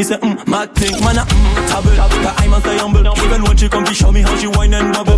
[0.00, 0.92] me say, mm, my thing.
[1.04, 3.06] Man, I mm, tabble, the I must stay humble.
[3.24, 5.09] Even when she come to show me how she whine and bubble.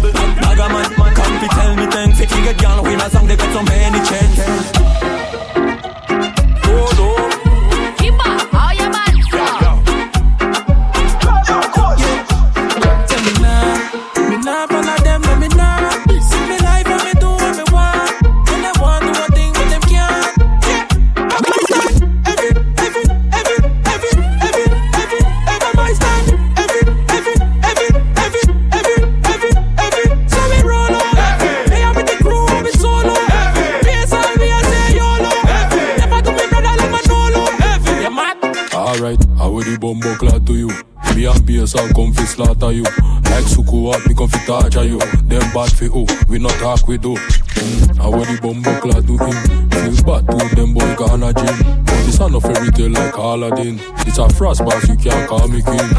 [45.62, 47.14] Bad fi who, we not talk we do.
[47.14, 49.36] Mm, I will the bumbo clad to him.
[49.70, 51.56] Feel bad to them boy gonna gym.
[51.86, 53.78] But this a no fairy tale like Aladdin.
[54.06, 55.90] It's a frost boss, you can't call me king.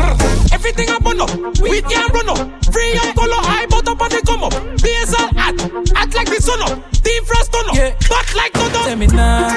[0.52, 1.31] Everything I burn up,
[1.61, 2.40] we can't run up.
[2.73, 4.53] Free up color, I bought up and they come up.
[4.84, 5.56] BS all hot,
[5.95, 6.84] hot like the sun up.
[6.99, 9.48] Deep frost turn up, back like no Tell me nah,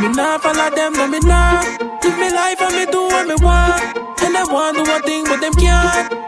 [0.00, 1.60] me nah follow them, no me nah.
[2.00, 4.22] Give me life and me do what me want.
[4.24, 6.19] And I want do one thing, but them can't.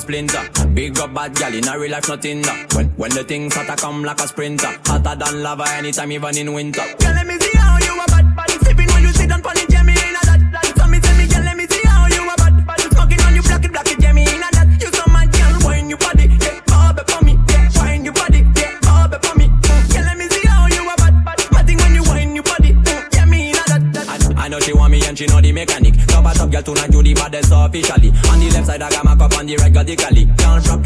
[0.00, 0.42] Splinter.
[0.74, 2.54] Big up bad gal in a real life, nothing da.
[2.74, 6.52] When when the things hotter come like a sprinter, hotter than lava anytime, even in
[6.52, 6.82] winter.
[6.98, 8.50] Girl, let me see how you a bad bad.
[8.64, 10.76] Sipping when you sit down pon the jammy in a that that.
[10.76, 12.80] So me say me girl, let me see how you a bad bad.
[12.80, 14.68] Smoking on you black it black it jammy in a that.
[14.80, 18.14] You so mad girl, wine your body, yeah, bob it for me, yeah, wine your
[18.14, 19.46] body, yeah, bob it for me.
[19.92, 21.38] Girl, let me see how you a bad bad.
[21.52, 22.72] Mad thing when you wine your body,
[23.12, 24.38] yeah, me in a that that.
[24.38, 25.94] I, I know she want me and she know the mechanic.
[26.06, 28.09] Top a top girl tonight you the baddest officially.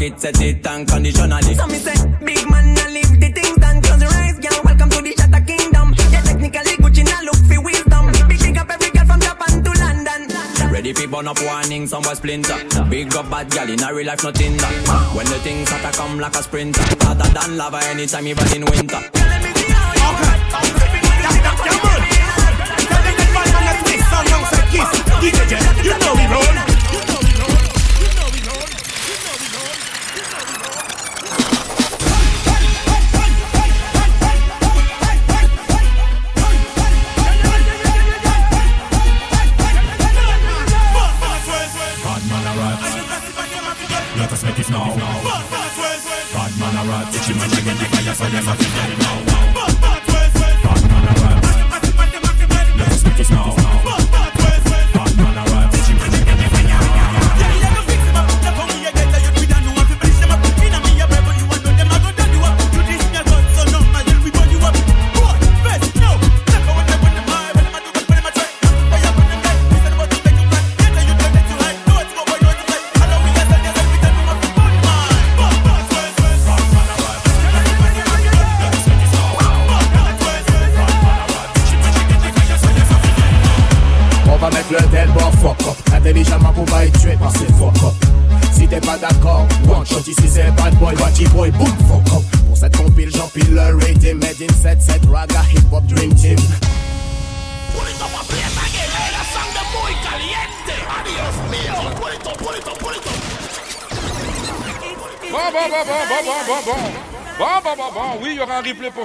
[0.05, 1.55] It, set it unconditionally.
[1.55, 3.81] So me say, big man, I leave the things done.
[3.81, 4.61] Close your eyes, girl.
[4.63, 5.95] Welcome to the Shatter Kingdom.
[6.11, 8.11] Yeah, technically Gucci now look for wisdom.
[8.29, 10.71] Big big up every girl from Japan to London.
[10.71, 12.57] Ready for burn up warning, some boy splinter.
[12.89, 15.11] Big up bad gal in a real life, nothing that.
[15.15, 16.81] When the things hotter come like a sprinter.
[17.01, 19.24] Hotter than lava anytime, even in winter.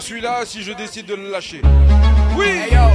[0.01, 1.61] Pour celui-là si je décide de le lâcher.
[2.35, 2.47] Oui.
[2.47, 2.89] Hey yo,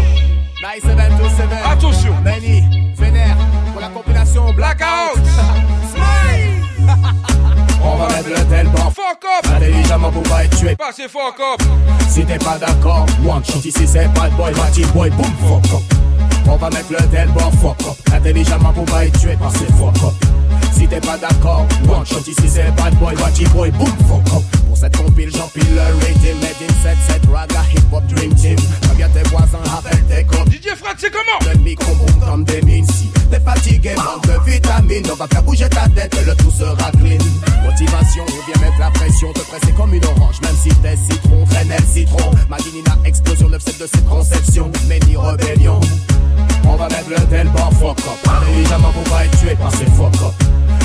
[0.60, 2.15] 9727 Attention.
[2.23, 2.64] Benny,
[2.98, 3.38] Vénère,
[3.72, 5.14] pour la compilation Blackout.
[5.94, 6.64] Smile.
[7.84, 10.76] On va mettre le tel bon Fuck up Intelligemment pour pas être tué.
[10.76, 11.61] Passez fuck up
[12.10, 13.60] Si t'es pas d'accord, one shot.
[13.64, 15.84] Ici c'est bad boy, watchy boy, boom fuck up
[16.48, 19.68] On va mettre le tel bon fuck up Intelligemment pour pas être tué par ces
[19.73, 20.14] fuck up
[20.72, 22.22] Si t'es pas d'accord, one shot.
[22.27, 24.55] Ici c'est bad boy, watchy boy, boom fuck Pour
[24.86, 28.56] cette compile j'empile le rating Made in 7-7 raga hip hop dream team.
[29.14, 30.49] Tes voisins, rappelle tes copes.
[30.52, 31.52] DJ Frat c'est comment?
[31.52, 35.06] Le micro boom comme des mines si T'es fatigué, manque de vitamines.
[35.12, 37.18] On va faire bouger ta tête, le tout sera clean.
[37.64, 39.32] Motivation, viens mettre la pression.
[39.34, 43.88] Te presser comme une orange, même si t'es citron Fresnel, citron, Madinina, explosion 9-7 de
[43.88, 44.72] cette conception.
[44.88, 45.80] Mais ni rébellion
[46.68, 48.28] On va mettre le tel bon fuck up.
[48.28, 50.44] Intelligemment pour pas être tué par ces fuck up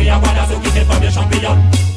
[0.00, 1.89] En arrière, voilà ceux qui t'es pas bien champion.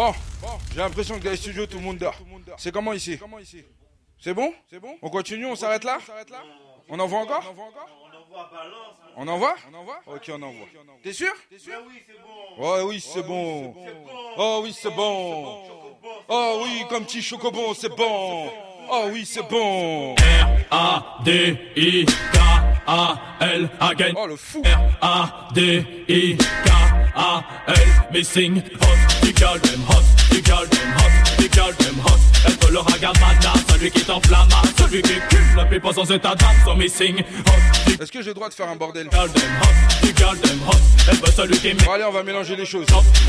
[0.00, 0.14] Bon,
[0.72, 2.16] j'ai l'impression que dans les studios, tout le monde dort.
[2.56, 3.18] C'est comment ici?
[4.18, 4.54] C'est bon?
[5.02, 5.98] On continue, on s'arrête là?
[6.88, 7.44] On en voit encore?
[9.14, 10.66] On envoie On envoie Ok, on envoie.
[11.02, 11.28] T'es sûr?
[11.50, 11.60] Oui,
[12.06, 12.54] c'est bon.
[12.58, 13.74] Oh oui, c'est bon.
[14.38, 15.64] Oh oui, c'est bon.
[16.30, 18.50] Oh oui, comme petit chocobon, c'est bon.
[18.90, 20.14] Oh oui, c'est bon.
[20.14, 21.30] R-A-D-I-K-A-L
[23.80, 24.14] again.
[24.16, 24.62] Oh le fou.
[24.64, 25.48] R-A-D-I-K-A-L
[28.12, 28.62] missing
[29.30, 34.68] Çıkardım has, çıkardım has girls them hot Elle te le ragamada Celui qui t'enflamme hein.
[34.78, 37.22] Celui qui cule Ne paie pas sans état d'âme Son missing.
[38.00, 39.30] Est-ce que j'ai le droit de faire un bordel Girl
[40.66, 40.72] hot
[41.08, 42.86] Elle veut celui qui bon, Allez on va mélanger les choses.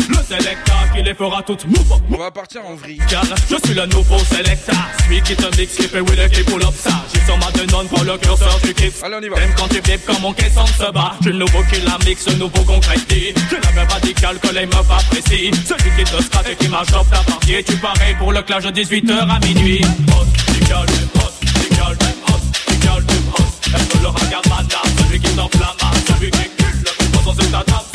[0.10, 3.02] Le selecteur qui les fera toutes move On va partir en vrille.
[3.49, 6.73] Je suis le nouveau selecteur Celui qui te mixe Qui fait wheel qui pull up
[6.77, 6.91] ça.
[7.14, 7.48] J'ai sur ma
[7.88, 9.03] Pour le curseur du kiff.
[9.03, 9.39] Allez on y va.
[9.39, 11.14] Même quand tu flippes Quand mon caisson se bat.
[11.22, 14.65] J'ai le nouveau qui la mixe Le nouveau concrétit J'ai la même radicale Que les
[14.65, 15.52] meufs apprécient.
[15.65, 18.69] Celui qui te scratche Et qui marche ta partie Tu parais pour le clash de
[18.69, 19.81] 18h à minuit.
[24.02, 25.76] Le regarde madame, celui qui s'enflamme,
[26.07, 27.90] celui qui cule, le plus beau dans cette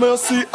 [0.00, 0.46] merci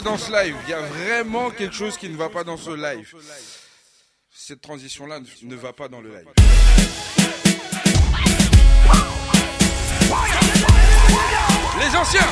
[0.00, 0.56] dans ce live.
[0.66, 3.14] Il y a vraiment quelque chose qui ne va pas dans ce live.
[4.30, 6.26] Cette transition-là ne va pas dans le live.
[11.80, 12.28] Les anciens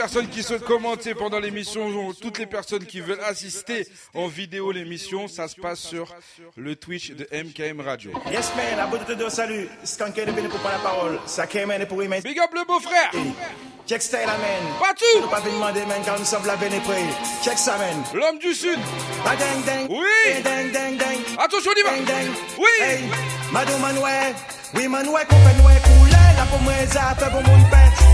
[0.00, 5.28] personnes qui souhaitent commenter pendant l'émission, toutes les personnes qui veulent assister en vidéo l'émission,
[5.28, 6.14] ça se passe sur
[6.56, 8.10] le Twitch de MKM Radio.
[8.30, 9.68] Yes man, à bout de salut.
[9.84, 11.20] Skanké est venu pour prendre la parole.
[11.26, 12.22] Saké man est pour Imen.
[12.22, 13.10] Big up le beau-frère.
[13.86, 14.62] Check style amen.
[14.78, 15.28] Pas tout.
[15.28, 16.72] Pas fait demander man quand nous sommes la veine
[17.44, 18.02] Check ça man.
[18.14, 18.78] L'homme du sud.
[19.22, 19.86] Ba ding ding.
[19.90, 20.42] Oui.
[20.42, 21.20] Ding ding ding.
[21.38, 21.92] Attention, on y va.
[21.92, 22.32] Ding ding.
[22.56, 23.10] Oui.
[23.52, 24.32] Madou manoué.
[24.74, 26.26] Oui manoué qu'on fait noué couler.
[26.38, 27.89] La pomme est à peu pour mon père.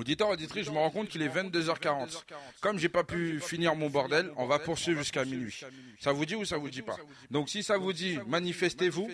[0.00, 2.24] Auditeur, auditrice, je me rends compte qu'il est 22h40.
[2.62, 5.60] Comme j'ai pas pu finir mon bordel, on va poursuivre jusqu'à minuit.
[6.00, 6.96] Ça vous dit ou ça vous dit pas
[7.30, 9.10] Donc si ça vous dit, manifestez-vous.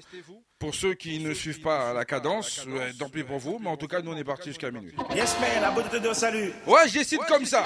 [0.58, 3.76] Pour ceux qui ne suivent pas la cadence, euh, tant pis pour vous, mais en
[3.76, 4.94] tout cas, nous on est parti jusqu'à minuit.
[5.14, 6.50] Yes, man, la de salut.
[6.66, 7.62] Ouais, je comme ça.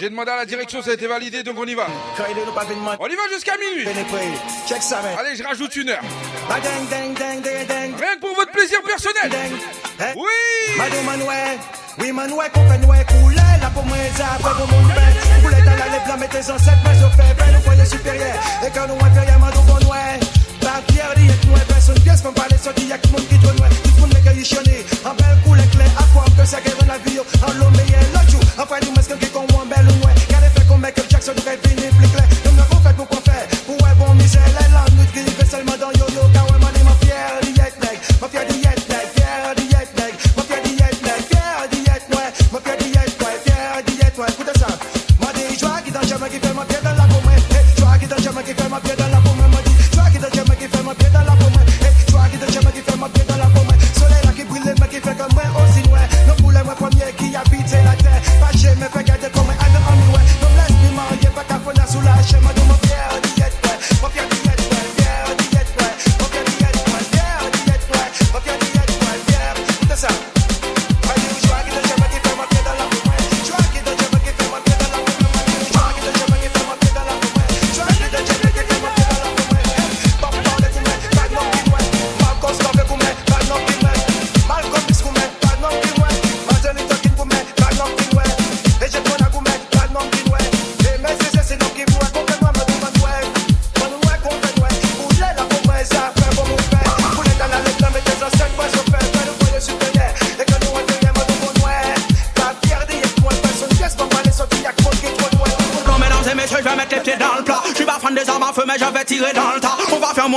[0.00, 1.86] J'ai demandé à la direction, ça a été validé, donc on y va.
[2.98, 3.86] On y va jusqu'à minuit.
[5.18, 6.00] Allez, je rajoute une heure.
[6.48, 9.30] Rien que pour votre plaisir personnel.
[10.16, 10.30] Oui.
[11.98, 14.96] Oui, man, ouais, qu'on fait, couler, la pour moi, ça, mon bête.
[15.42, 17.34] Vous à mettez en sept, mais je fais,
[31.08, 32.28] Jackson, nous rêvons, nous plie clair.
[32.44, 34.65] Nous n'avons fait pour quoi faire, pour avoir misère.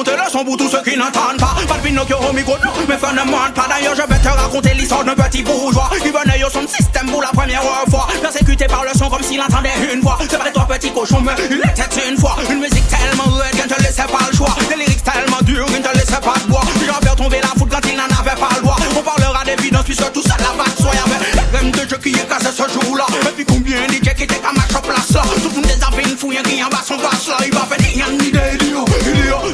[0.08, 1.56] Le son pour tous ceux qui n'entendent pas.
[1.68, 3.68] Pas de au micro, non, ne pas.
[3.68, 7.22] D'ailleurs, je vais te raconter l'histoire d'un petit bourgeois qui venait au son système pour
[7.22, 8.08] la première fois.
[8.22, 10.18] Persécuté par le son comme s'il entendait une voix.
[10.22, 12.36] C'est pas toi, petit cochon, mais il était une fois.
[12.50, 14.56] Une musique tellement rude qu'il ne te laissait pas le choix.
[14.70, 16.62] Des lyrics tellement durs qu'il ne te laissait pas de bois.
[16.86, 18.78] J'en faire tomber la foule quand il n'en avait pas le droit.
[18.98, 20.92] On parlera d'évidence puisque tout ça la va de soi.
[20.94, 23.06] Y'avait même de jeu qui est cassé ce jour-là.
[23.22, 25.22] Et puis combien de qui étaient comme à place là.
[25.42, 27.38] Tout le monde des affaires, une fouille qui en bas son basse là.
[27.46, 28.69] Il va faire des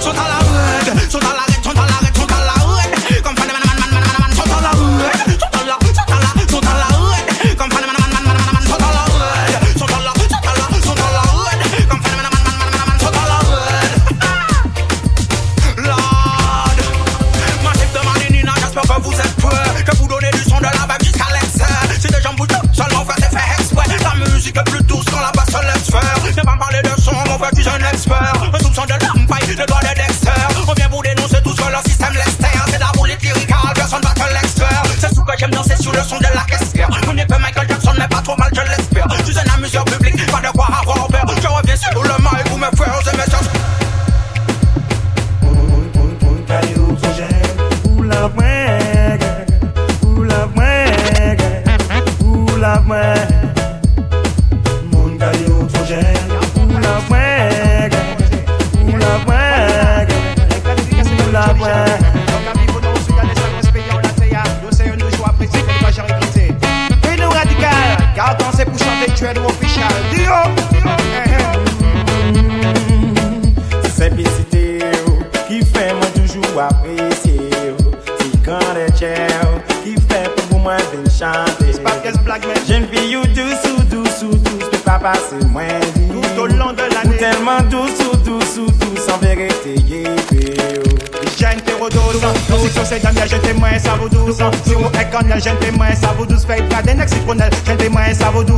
[0.05, 0.44] 说他来。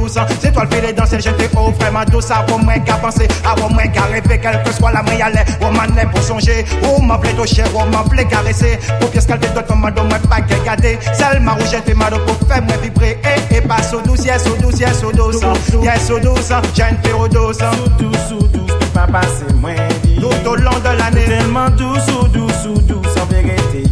[0.07, 0.17] Douce.
[0.41, 2.31] C'est toi le les danser, j'ai fait oh, vraiment douce.
[2.31, 5.19] À vos moins qu'à penser, à vos moins qu'à rêver, quelle que soit la main,
[5.23, 5.45] allait.
[5.61, 8.79] Oh, man, est pour songer, oh, m'en plaît toucher, oh, m'en plaît caresser?
[8.99, 10.97] Pour pièce qu'elle te donne, comme madame, moi, pas qu'elle garder.
[11.13, 13.19] Seulement, où j'ai fait mal pour faire moi vibrer.
[13.51, 15.41] Et, et pas sous douce, yes, sous douce, yes, sous douce.
[15.83, 17.57] Yes, sous douce, j'ai une terrodose.
[17.57, 19.75] Sous douce, sous douce, peut pas passer moins
[20.19, 21.25] Tout au long de l'année.
[21.25, 23.83] Tellement douce ou douce ou douce En vérité.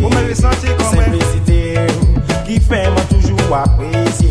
[0.00, 4.21] Vous m'avez senti comme Simplicité oh, qui fait moi toujours apprécier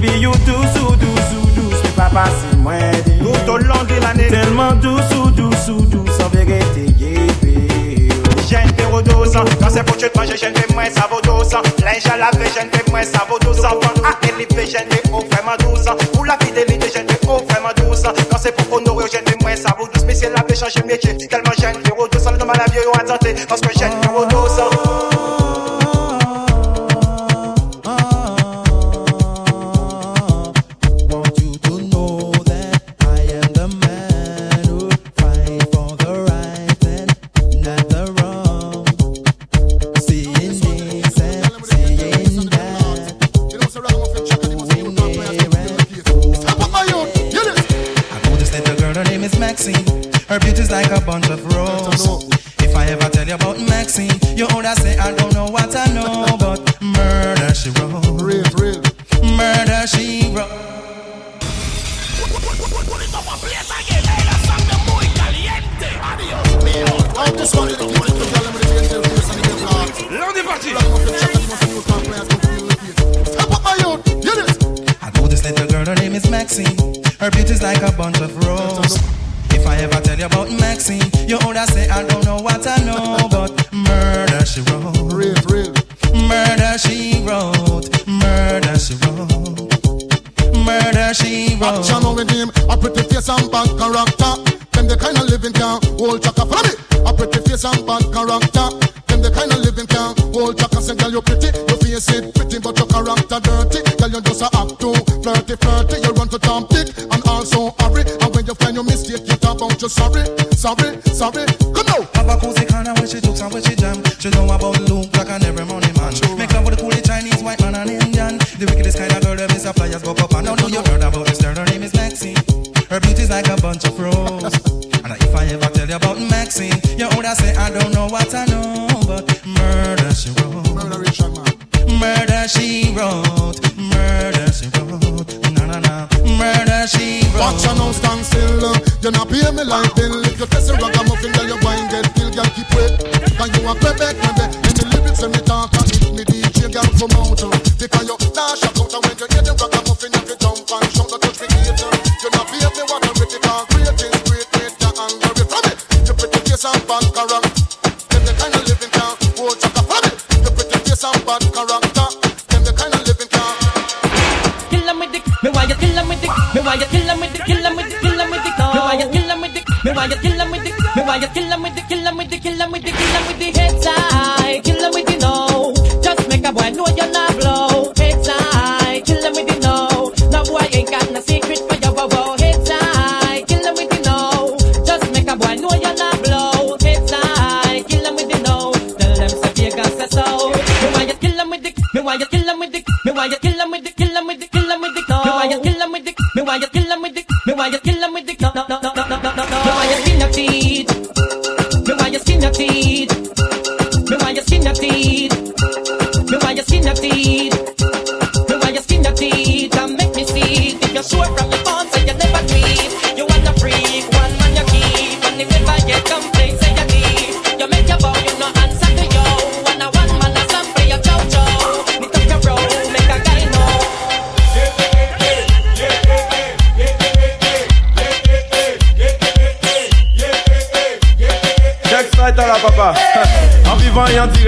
[0.00, 3.84] fille ou douce ou douce ou douce Mais pas passer moins vite Tout au long
[3.84, 4.28] de l'année.
[4.28, 7.10] Tellement douce ou douce ou douce En vérité yeah,
[7.42, 8.14] yeah.
[8.48, 11.52] J'ai une terrodose, quand c'est pour te manger, j'ai une témoin, ça vaut douce.
[11.84, 13.58] Linge à laver, j'ai une témoin, ça vaut douce.
[13.58, 15.84] Enfant à élever, j'ai une témoin vraiment douce.
[16.14, 18.02] Pour la témoin vraiment douce.
[18.30, 20.04] Quand c'est pour honorer, j'ai une témoin, ça vaut douce.
[20.06, 21.14] Mais c'est la paix, changer métier.
[21.28, 23.34] Tellement j'ai une terrodose, on est dans ma vie, a tenté.
[23.46, 23.84] Parce que j'ai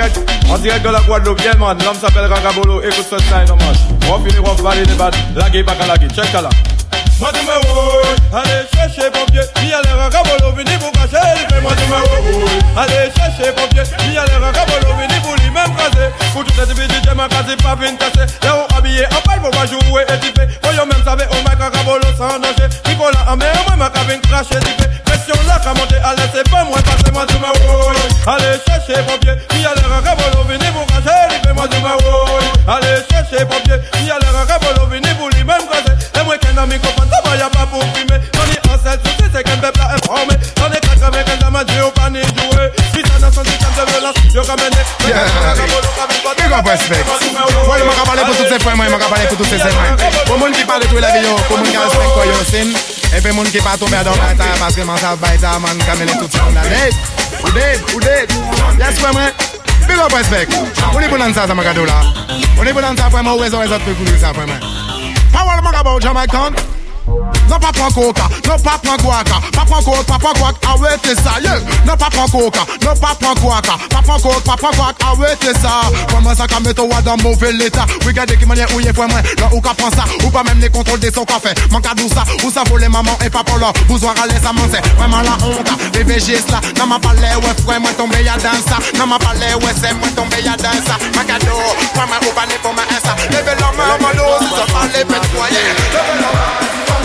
[0.01, 0.21] direct,
[0.51, 1.77] en direct de la Guadeloupe, man.
[1.85, 3.45] L'homme s'appelle Rangabolo, écoute ce style,
[6.43, 6.49] là.
[7.21, 7.41] Moi, tu.
[8.33, 9.43] Allez chercher pompier.
[9.63, 11.21] Il y a les Rangabolo, vous cacher.
[11.37, 11.85] Il fait moi, tu.
[12.79, 13.83] Allez chercher pompier.
[14.07, 14.89] Il y a les Rangabolo,
[15.23, 16.09] vous lui-même caser.
[16.33, 18.27] Pour tout cette vie, j'ai ma case, pas vine casser.
[18.43, 20.67] Là, on habillé en paille, faut pas jouer et.
[20.67, 22.69] Faut yo même savez, on m'a Rangabolo sans danger.
[22.89, 25.00] Nicolas, en mer, moi, ma cabine crache et
[25.31, 27.97] question la ka monte ale se pa mwen pase mwen tou ma woy
[28.27, 32.03] Ale seche popye, mi ale ran kabolo vini pou kase Ipei moi du tou Allez,
[32.03, 36.39] woy Ale seche popye, mi ale ran kabolo vini pou li men kase E mwen
[36.39, 39.61] ken nan mi kompante, mwen ya pa pou fime Mwen en ansel souci se ken
[39.61, 40.40] pepla informe
[45.11, 47.07] Big up respect.
[47.67, 49.71] Wè l maka pale pou tout se fwen mwen, maka pale pou tout se se
[49.75, 49.97] mwen.
[50.29, 52.71] Pou moun ki pale tou la vi yo, pou moun ki respect kwa yo sin.
[53.11, 56.31] E pe moun ki pa tombe adan bata, paske man sav bata man kamele tout
[56.31, 56.95] se moun la net.
[57.43, 58.35] Ou dead, ou dead.
[58.79, 59.33] Yes fwen mwen.
[59.89, 60.55] Big up respect.
[60.93, 62.03] Ou ni pou nan sa sa maka do la.
[62.59, 64.35] Ou ni pou nan sa fwen mwen, ou e zo e zot pe kou sa
[64.37, 64.63] fwen mwen.
[65.35, 66.80] Pa wè l maka bou jama kont.
[67.49, 71.17] Non pas prendre coca, non pas prendre guaca, pas prendre coke, pas prendre guac, arrêtez
[71.17, 71.59] ça, uh, yeah.
[71.85, 75.59] Non pas prendre coca, non pas prendre guaca, pas prendre coke, pas prendre guac, arrêtez
[75.61, 75.81] ça.
[76.09, 77.87] Comment ça qu'à mettre dans mauvais l'état?
[78.07, 80.45] Regardez qui manière où y est pour moi, là où qu'à prendre ça, ou pas
[80.45, 81.59] même les contrôles des sons qu'on fait.
[81.73, 84.81] Manque à ça, où ça voler maman et papa là, besoin à l'aise à manger.
[84.97, 88.63] Vraiment la honte, bébé j'ai cela, n'a m'a parlé, ouais frère, moi tombé y'a dans
[88.69, 90.97] ça, n'a m'a parlé, ouais c'est moi tombé y'a dans ça.
[91.17, 91.59] Ma cadeau,
[91.97, 94.91] moi ma ou pas né pour ma insa, levez la main, mon dos, ça parle,
[94.91, 95.75] faites quoi, yeah.
[95.91, 97.00] Levez la.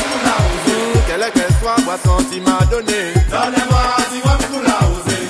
[1.17, 3.13] Quelle qu'elle soit, boisson tu m'as donné.
[3.29, 5.27] Donnez-moi, dis-moi pour la oser.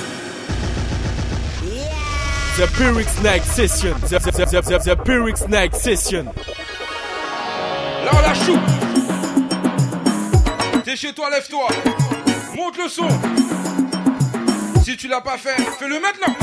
[2.56, 3.94] The Pyrrhic Snake Session.
[4.08, 6.24] The, the, the, the, the Pyrrhic Snake Session.
[8.04, 8.58] Là, on la chou.
[10.84, 11.68] T'es chez toi, lève-toi.
[12.56, 13.08] Monte le son.
[14.82, 16.34] Si tu l'as pas fait, fais-le maintenant.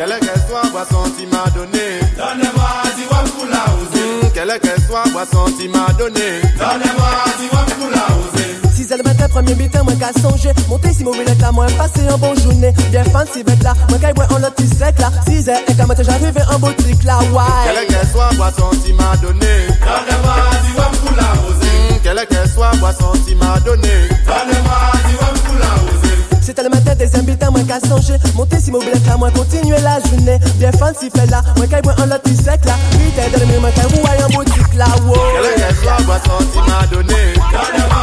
[0.00, 2.00] Quelle qu'elle soit, boisson tu m'as donné?
[2.16, 4.32] Donnez-moi, dis-moi pour la oser.
[4.32, 6.40] Quelle qu'elle soit, boisson tu m'as donné?
[6.56, 8.56] Donnez-moi, dis-moi pour la oser.
[8.74, 10.52] Si elle matin, premier bitin, moi qu'à songer.
[10.70, 12.72] Monter si mauvais là, moi passer un bon journée.
[12.90, 15.12] Bien fancy bête là, moi qu'à boire en l'autre sec là.
[15.28, 17.44] 6 heures, et quand matin j'arrive en boutique là, ouais.
[17.66, 19.68] Quelle qu'elle soit, boisson tu m'as donné?
[19.84, 22.00] Donnez-moi, dis-moi pour la oser.
[22.02, 24.08] Quelle qu'elle soit, boisson tu m'as donné?
[24.24, 25.99] Donnez-moi, dis-moi pour la
[26.42, 29.32] Se tel maten de zembi tan mwen ka sonje Monte si mou blek la mwen
[29.36, 31.42] kontinue la june Bien fancy fe la.
[31.56, 34.74] Mwen kay mwen an lot isek la Rite del mi mwen kay wou ayan botik
[34.80, 37.22] la wo Kele ke swa boasan ma done
[37.52, 38.00] Kale wa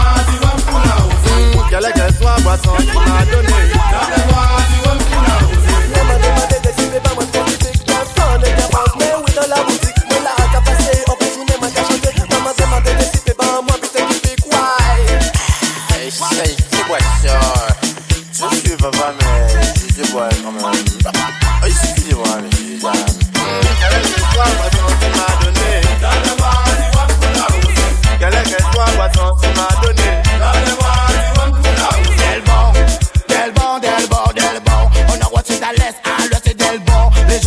[0.86, 1.36] la ouze
[1.70, 1.90] Kele
[3.08, 3.58] ma done
[3.92, 5.67] Kale wa di wem pou la ouze
[20.18, 20.87] work on my own.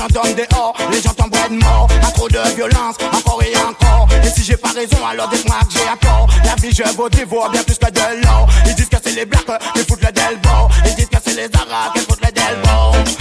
[0.08, 1.88] Tombent dehors, les gens de mort.
[2.02, 4.08] À trop de violence, encore et encore.
[4.24, 6.26] Et si j'ai pas raison, alors dites-moi que j'ai à.
[6.44, 8.48] La vie, je vous dévore bien plus que de l'or.
[8.66, 10.68] Ils disent que c'est les blacks qui foutent le delbo.
[10.86, 12.30] Ils disent que c'est les arabes qui foutent le.
[12.30, 13.19] Delbo,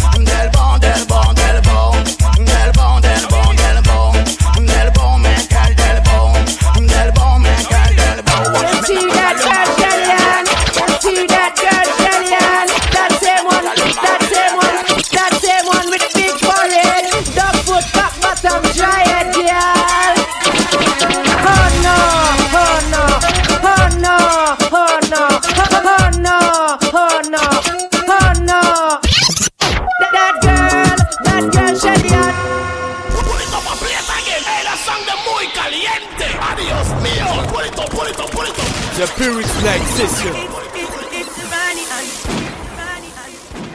[38.99, 40.35] The Session.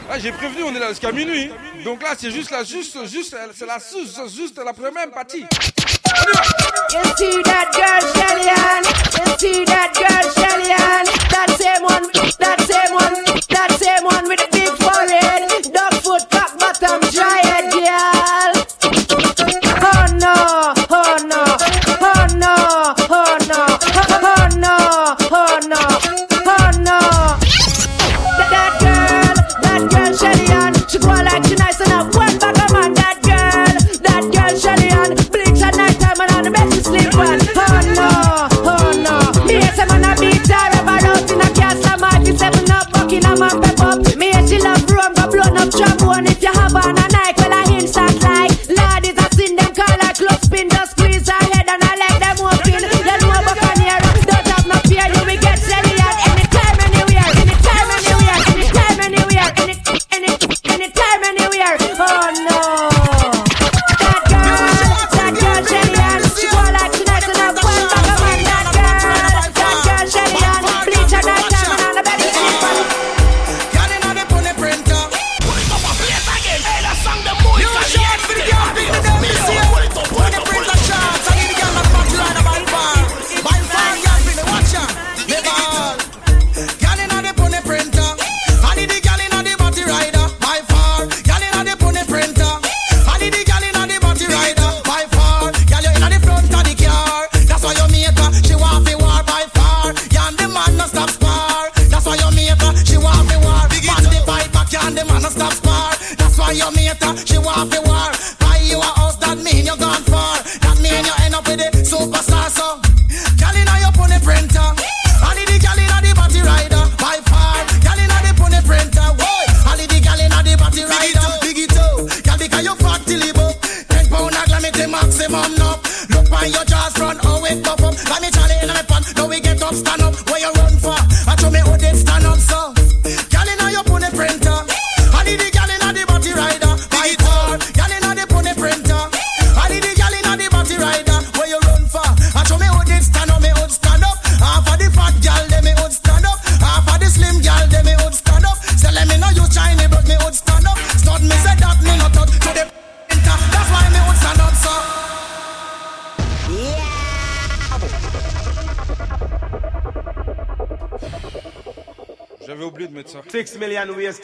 [0.07, 1.49] Ah, j'ai prévenu, on est là jusqu'à minuit.
[1.83, 5.41] Donc là, c'est juste la, juste, juste, c'est la, juste, juste la première partie.
[5.41, 8.85] You see that girl, Kellyanne?
[9.17, 11.09] You see that girl, Kellyanne?
[11.31, 12.07] That same one,
[12.37, 15.54] that same one, that same one with the big forehead,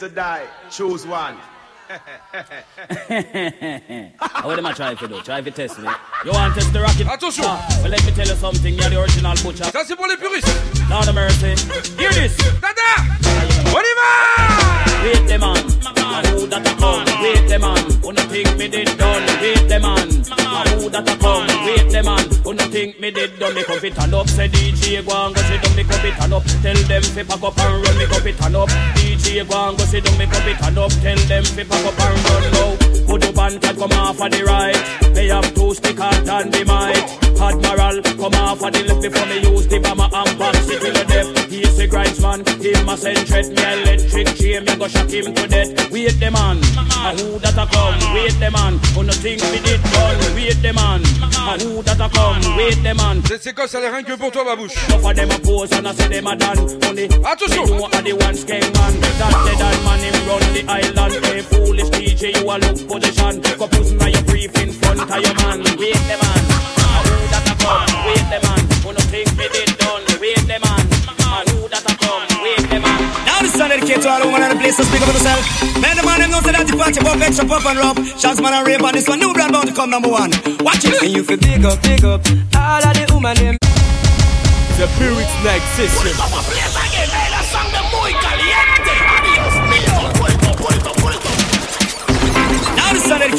[0.02, 0.46] to die.
[0.68, 1.36] Choose one.
[4.42, 5.20] what am I trying to do?
[5.20, 5.88] Try to test me.
[6.24, 7.06] You want to test the rocket?
[7.06, 7.44] Attention!
[7.46, 8.74] Ah, well, let me tell you something.
[8.74, 9.70] You're the original butcher.
[9.70, 10.50] Ça, c'est pour les puristes.
[10.90, 11.54] Lord of mercy.
[12.00, 12.36] Hear this.
[12.60, 12.90] Dada!
[13.70, 14.10] On y va!
[15.04, 15.56] Wait the man.
[15.94, 17.06] And who that a come?
[17.22, 17.78] Wait the man.
[18.02, 18.81] Who no think me did
[22.72, 23.54] think me did done?
[23.54, 24.28] Me cup it and up.
[24.28, 25.76] Say DJ go and go sit down.
[25.76, 26.44] Me cup it and up.
[26.62, 27.98] Tell them fi pack up and run.
[27.98, 28.68] Me cup it and up.
[28.96, 30.18] DJ go and go sit down.
[30.18, 30.90] Me cup it and up.
[31.04, 32.81] Tell them fi pack up and run now.
[33.52, 35.14] Put up and cat come off of the right.
[35.14, 37.22] They have two stick hard and the might.
[37.42, 40.92] Admiral come off of the left before me use the bomber and box it till
[40.92, 41.50] the death.
[41.50, 42.46] He's a grindsman.
[42.62, 43.48] Him a send threat.
[43.50, 44.64] Me electric chain.
[44.64, 45.90] Me go shock him to death.
[45.90, 46.56] Wait the man.
[47.02, 47.98] And who that a come?
[48.14, 48.78] Wait the man.
[48.94, 50.18] Who no think me did done?
[50.32, 51.02] Wait the man.
[51.02, 52.56] And who that a come?
[52.56, 53.20] Wait the man.
[53.26, 54.72] Cette séquence, elle est rien que pour toi, babouche.
[54.88, 56.58] Enough of them a pose and I say them a done.
[56.88, 57.64] Only Attention.
[57.66, 58.94] me know are the ones gang man.
[59.18, 61.26] That done man him run the island.
[61.26, 63.41] Hey foolish DJ, you a look position.
[63.58, 65.58] Go pussy now you brief in front of your man.
[65.78, 66.42] Wait the man.
[66.82, 67.86] And who that a come?
[68.06, 68.62] Wait the man.
[68.82, 70.02] Who no think me did done?
[70.18, 70.82] Wait the man.
[70.82, 72.26] And who that a come?
[72.42, 73.00] Wait the man.
[73.26, 75.46] Now this song dedicated to all women in the place to speak up for themselves.
[75.78, 77.96] Man, the man them know say that if party, pop, extra pop and rub.
[78.18, 79.18] Shots man and rave on this one.
[79.18, 80.30] New brand bound to come number one.
[80.66, 80.98] Watch it.
[81.02, 82.22] And you feel big up, big up.
[82.58, 83.56] All of the women them.
[84.78, 86.71] The Pyrrhic Snack Session.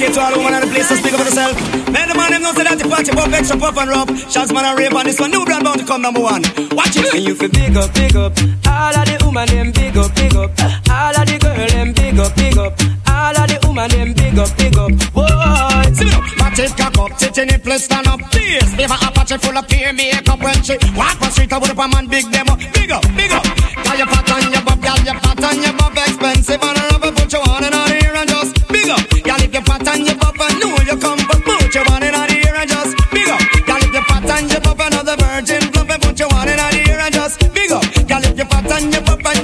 [0.04, 1.56] Now this is dedicated to all women and the place to speak up for yourself.
[1.88, 4.08] Man, the man them know say that the party, pop, extra pop and rub.
[4.28, 5.32] Shots man and rave on this one.
[5.32, 6.44] New brand bound to come number one.
[6.76, 7.14] Watch it.
[7.14, 8.36] And you feel big up, big up.
[8.68, 10.52] All of the woman them big up, big up.
[10.92, 12.74] All of the girl them big up, big up.
[13.08, 14.92] All of the woman them big up, big up.
[15.16, 16.52] Boy, see me now.
[16.76, 18.20] Cock up, tit in place, stand up.
[18.20, 21.54] A Apache full of peer makeup when she walk on street.
[21.54, 22.60] I would up a man, big demo.
[22.76, 23.44] Big up, big up.
[23.48, 26.93] Girl, you fat on your butt, girl, you fat on your butt, expensive and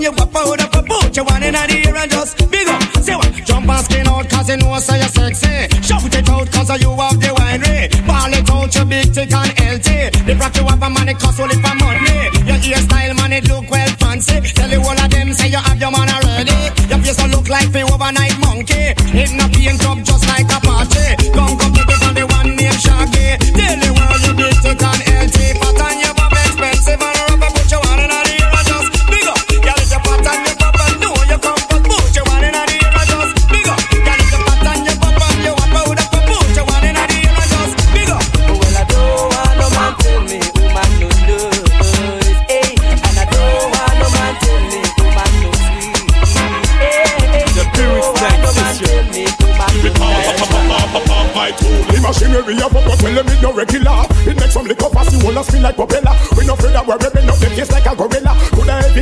[0.09, 2.81] you wap out up, put you on and on here and just big up.
[3.01, 3.31] Say what?
[3.45, 5.69] Jump and skin out, cause you know so you're sexy.
[5.81, 7.89] Shout it out, cause you have the winery.
[8.07, 10.09] Ball it out, you big, thick and healthy.
[10.25, 12.29] The rock you have a it cost only for money.
[12.47, 13.08] Your hairstyle,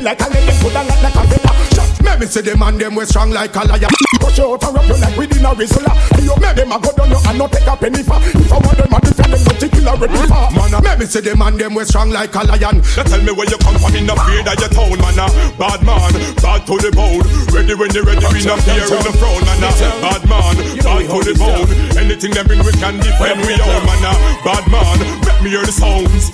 [0.07, 1.51] like a lady, coulda light like a villa.
[1.75, 3.91] Shut, Let me see them and them we strong like a lion.
[4.23, 5.91] Push you out and rub you like within a Rizla.
[6.23, 8.15] You make them a go down you and not take a penny for.
[8.23, 10.47] If I want them a defend them, not kill a ready for.
[10.55, 12.79] Man, uh, let me see them and them we strong like a lion.
[12.95, 15.19] Now tell me where you come from in the fear that you town, man.
[15.19, 15.27] uh.
[15.59, 17.27] Bad man, bad to the bone.
[17.51, 19.59] Ready when you ready, we not fear in the throne, man.
[19.67, 19.75] uh.
[20.07, 20.55] Bad man,
[20.88, 21.67] bad to the bone.
[21.99, 24.15] Anything them bring, we can defend we own, man.
[24.47, 24.97] Bad man,
[25.27, 26.31] let me hear the sounds.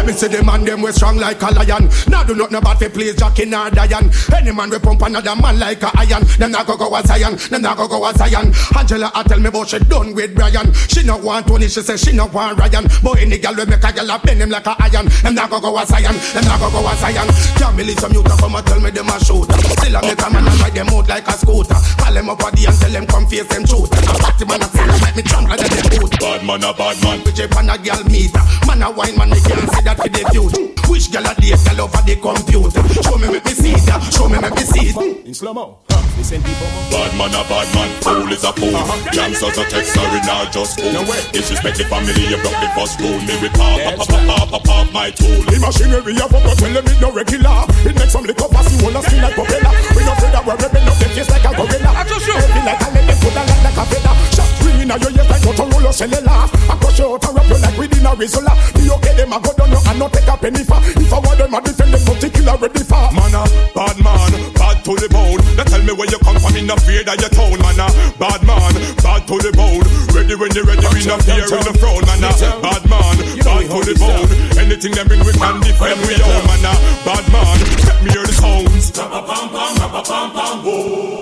[0.00, 1.84] Let me see them and them we strong like a lion.
[2.08, 4.08] Now do not know about the place Jackie nor Diane.
[4.32, 6.24] Any man we pump another man like a iron.
[6.40, 7.36] Them not go go a Zion.
[7.36, 8.48] Them not go go a Zion.
[8.72, 10.72] Angela I tell me about she done with Brian.
[10.88, 11.68] She no want Tony.
[11.68, 12.88] She say she no want Ryan.
[13.04, 15.04] But any girl we make a girl a bend him like a iron.
[15.20, 16.16] Them not go go a Zion.
[16.32, 17.28] Them not go go a Zion.
[17.60, 19.52] Can't believe some youth a come and tell me them a shoot.
[19.52, 21.76] Still I make a man and ride them out like a scooter.
[22.00, 23.92] Call them up a day and tell them come face them truth.
[23.92, 24.68] A party man a
[25.04, 26.16] make me trample them boot.
[26.16, 27.20] Bad man, a bad man.
[27.20, 28.40] We check on a girl meter.
[28.64, 30.66] Man a wine man, they can't see that for the future.
[30.90, 32.82] Which girl a date girl over the computer?
[33.04, 33.84] Show me make me see it.
[34.10, 35.26] Show me make me see it.
[35.26, 35.78] In slow mo.
[35.86, 37.88] Bad man, a bad man.
[38.02, 38.74] Fool is a fool.
[38.74, 39.10] Uh-huh.
[39.12, 40.92] Gangsters a text, sorry, now just fool.
[41.32, 43.16] Disrespect the family, you broke the first rule.
[43.24, 45.40] Me with pop, pop, pop, pop, pop, pop, my tool.
[45.46, 47.64] The machinery of up, tell them it no regular.
[47.86, 49.72] It makes some liquor fast, you wanna spin like propeller.
[49.96, 51.90] We no afraid that we're ripping up them face like a gorilla.
[52.04, 54.14] Heavy like a lead, put a like a feather.
[54.34, 56.44] Shot ringing out your ears like Motorola cellular.
[56.68, 58.54] I crush you out and wrap you like within a Rizla.
[58.74, 60.80] The okay them a go down you and not take a penny for.
[60.80, 63.04] If I want them a defend them, particular ready for.
[63.12, 63.44] Man, a
[63.74, 65.40] bad man, bad to the bone.
[65.56, 67.80] Now tell me where you come from in the fear that you town, man.
[67.80, 68.72] a Bad man,
[69.04, 69.84] bad to the bone.
[70.16, 72.24] Ready when you ready, we not fear in the throne, man.
[72.24, 72.32] a
[72.64, 74.28] Bad man, bad to the bone.
[74.56, 76.64] Anything them bring, we can defend we own, man.
[76.64, 76.74] a
[77.04, 78.92] Bad man, let me hear the sounds.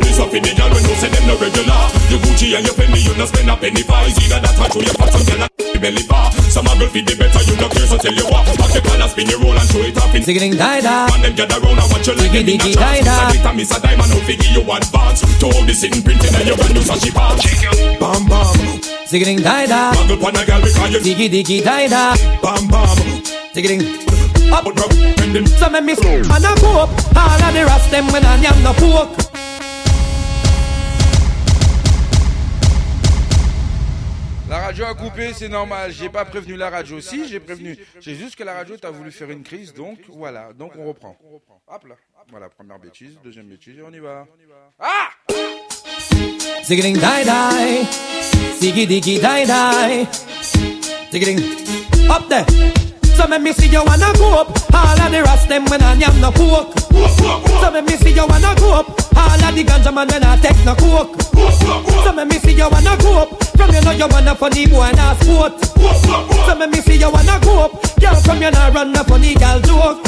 [0.01, 1.81] This up in the girl when you say them no regular.
[2.11, 3.99] You Gucci and your Fendi, you no spend a penny for.
[4.07, 6.29] It's either that or show your fat some girl and the belly bar.
[6.51, 8.45] Some a girl feed the better, you no care, so tell you what.
[8.59, 10.23] Pack your collar, spin your roll and show it up in.
[10.27, 11.07] Zigging die da.
[11.13, 13.05] Man them gather round and watch your leg in the Diggy, trance.
[13.05, 13.33] die, die.
[13.33, 15.21] Send it a miss a diamond, out figure you advance.
[15.39, 17.37] To all the sitting printing and your brand new sashi palm.
[18.03, 18.57] Bam bam.
[19.07, 19.93] Zigging die da.
[19.95, 22.17] Muggle pan a girl because you Diggy diggy die da.
[22.43, 22.97] Bam bam.
[23.55, 23.83] Zigging
[24.51, 24.65] up.
[25.61, 26.91] So me miss and I go up.
[27.15, 29.15] All of the rest them when I am no poke.
[34.69, 35.91] Radio a coupé, c'est normal.
[35.93, 37.01] J'ai pas prévenu la radio.
[37.01, 37.75] Si, j'ai prévenu.
[38.01, 40.53] J'ai juste que la radio t'a voulu faire une crise, donc voilà.
[40.53, 41.17] Donc on reprend.
[41.67, 41.97] Hop là.
[42.31, 44.27] Voilà, première bêtise, deuxième bêtise, et on y va.
[44.79, 45.09] Ah
[46.69, 47.07] die die.
[48.61, 49.47] Ziggy die die.
[52.29, 52.78] There.
[53.19, 54.49] So me me see you wanna go up.
[54.73, 56.79] All of the rest them when I am no poke.
[57.61, 58.87] So me me see you wanna go up.
[59.19, 61.21] All of the ganja man when I take no coke.
[62.05, 63.43] So me me see you wanna go up.
[63.59, 65.59] From you know you wanna funny boy and a sport.
[66.47, 67.73] So me me see you wanna go up.
[67.99, 69.99] Girl from you now run a funny girl joke.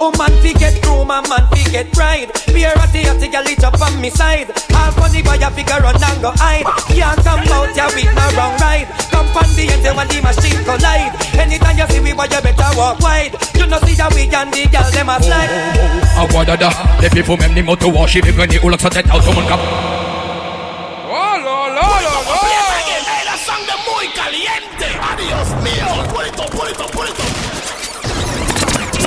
[0.00, 2.32] Oh man fi get room and man fi get pride.
[2.48, 4.48] Be a ratty ratty girl it up on me side.
[4.72, 6.64] All funny boy a figure run and go hide.
[6.88, 8.88] Can't come out here with no wrong ride.
[9.12, 11.12] Come from the end when the machine collide.
[11.36, 13.34] Anytime you see we boy you better walk wide.
[13.58, 15.50] You know see that we and the girl them a slide.
[16.22, 16.70] Aguadada,
[17.02, 19.60] depuis vous même ni moto washi, mais venez ou l'autre tête, tout le monde cap.
[21.10, 24.86] Oh là là là là La sangre muy caliente.
[25.10, 25.88] Adiós mío.
[26.12, 27.24] Pulito, pulito, pulito.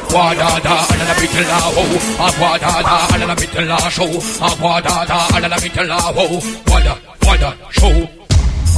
[0.09, 1.84] Aguadada, alla la bit la ho.
[2.27, 4.11] Aguadada, alla la bit la show.
[4.41, 6.41] Aguadada, alla la bit la ho.
[6.67, 8.18] Wada, wada, show.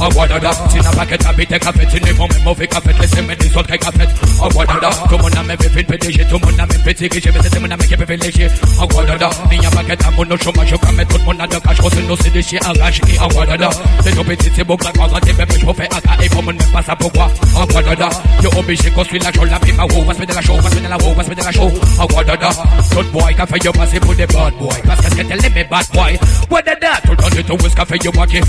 [0.02, 3.56] Aguadada, si n'a pas que t'habites café, tu n'es pas même mauvais café, laissez-moi des
[3.56, 4.06] autres café.
[4.42, 7.30] Aguadada, tout le monde a même fait PDG, tout le monde a même fait dirigé,
[7.32, 8.48] mais c'est mon ami qui peut léger.
[8.80, 11.46] Aguadada, il n'y a pas que ta mon chômage, quand même tout le monde a
[11.46, 13.02] de cash, qu'on se nous c'est des chiens arrachés.
[13.20, 13.70] Aguadada,
[14.02, 16.52] c'est tout petit, c'est beau, quand on rentre, bébé, je refais AK, et pour mon
[16.52, 17.30] même pas ça pourquoi.
[17.56, 18.08] Aguadada,
[18.42, 20.74] yo obligé construire la show, la pima, wow, va se mettre la show, va se
[20.74, 21.72] mettre la wow, va se mettre la show.
[22.00, 22.50] Aguadada,
[22.90, 25.66] tout boy, qu'a fait yo passer pour des bad boy, parce que c'est qu'elle aime
[25.70, 26.18] bad boy.
[26.42, 28.40] Aguadada, tout le temps de tout, où est-ce qu'a fait yo moitié.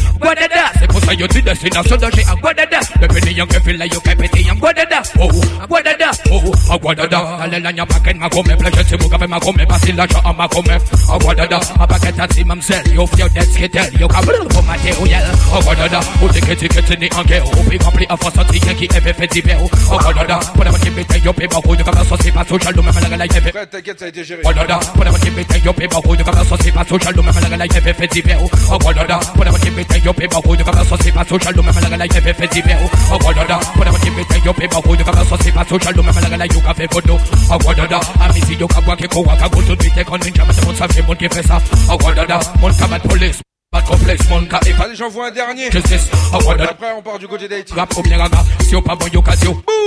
[1.43, 3.85] Aguadada, c'est pour ça yo dis destination danger, Aguadada, le béni yon que fil la
[3.85, 5.29] yo que pété, Aguadada, oh,
[5.61, 9.65] Aguadada, oh, Aguadada, allez la nya paquet, ma gomme, pleasure, c'est mon café, ma gomme,
[9.67, 10.77] pas si l'argent à ma gomme.
[11.11, 15.23] Aguadada, a paquet à si mamsel, yo fio dead skitter, yo kabril pour matériel.
[15.53, 18.37] Aguadada, ou t'es que t'es que t'es né en guerre, ou puis rempli à force
[18.37, 19.57] anti qui est fait d'hiver.
[19.91, 22.85] Aguadada, pour la moitié pété, yo pé barou, yo comme ça, c'est pas social, même
[22.85, 23.51] la gala, fait.
[23.51, 24.41] Frère, t'inquiète, ça a été géré.
[24.45, 27.33] Aguadada, pour la moitié pété, yo pé barou, yo comme ça, c'est pas social, même
[27.41, 28.39] la gala, fait fait d'hiver.
[28.71, 31.73] Aguadada, pour la moitié pété, yo pé barou, yo comme ça, c'est pas social, même
[31.81, 32.79] la gala, fait fait d'hiver.
[33.11, 36.13] Aguadada, pour la moitié pété, yo pé barou, yo comme ça, c'est pas social, même
[36.21, 37.17] la gala, yo café photo.
[37.49, 40.87] Aguadada, amisi yo kabwa ke kowa ka go to tweet kon ninja, mais mon ça
[40.87, 41.59] fait mon qui fait ça.
[41.89, 43.41] Aguadada, mon camat police.
[43.73, 45.71] Pas de complexe, mon cas pas Allez, j'envoie un dernier.
[45.71, 46.69] Justice, Aguadada.
[46.69, 47.73] Après, on part du côté d'Haïti.
[47.75, 49.07] La première gaga, si on pas bon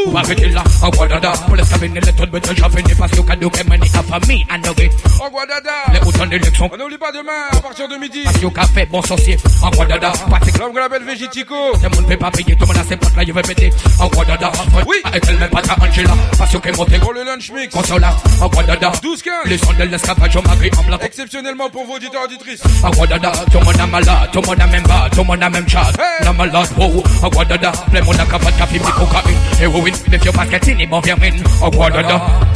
[0.07, 0.65] on va arrêter là.
[0.83, 3.63] Aguadada, pour les cabines, les tonnes de temps, j'en fais pas si au cadeau que
[3.69, 4.91] mani à famille, à nourrir.
[5.25, 5.71] Aguadada.
[5.93, 6.71] Les boutons d'élection.
[6.73, 8.25] On n'oublie pas demain, à partir de midi.
[8.43, 9.37] Au café, bon sorcier.
[9.65, 10.59] Aguadada, pratique.
[10.59, 11.55] L'homme qu'on appelle Végitico.
[11.81, 13.71] Le monde peut pas payer, tout le monde a ses potes là, il veut péter.
[14.01, 14.51] Aguadada,
[14.87, 14.97] oui.
[15.15, 16.99] Et elle met pas ta Angela, parce qu'elle monte.
[17.01, 17.75] Pour le lunch mix.
[17.75, 18.93] Consola, Aguadada.
[19.01, 19.35] 12 15.
[19.47, 20.99] Les sons de l'esclavage, on m'a pris en blanc.
[21.03, 22.63] Exceptionnellement pour vos auditeurs auditrices.
[22.83, 25.43] Aguadada, tout le monde a malade, tout le monde a même bas, tout le monde
[25.43, 25.93] a même chat.
[26.23, 29.37] La malade, oh, Aguadada, plein monde a café, café, mi cocaïne.
[29.61, 31.43] Héroïne, les fios basket, ni bon vermine.
[31.63, 32.23] Aguadada.
[32.55, 32.56] It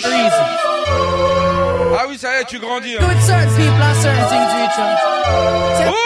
[0.00, 1.96] happen to you for a reason.
[1.98, 2.94] Ah oui, ça y est, tu grandis.
[2.98, 3.08] Go hein.
[3.08, 4.84] with certain people and certain things reach you.
[5.76, 5.98] So you-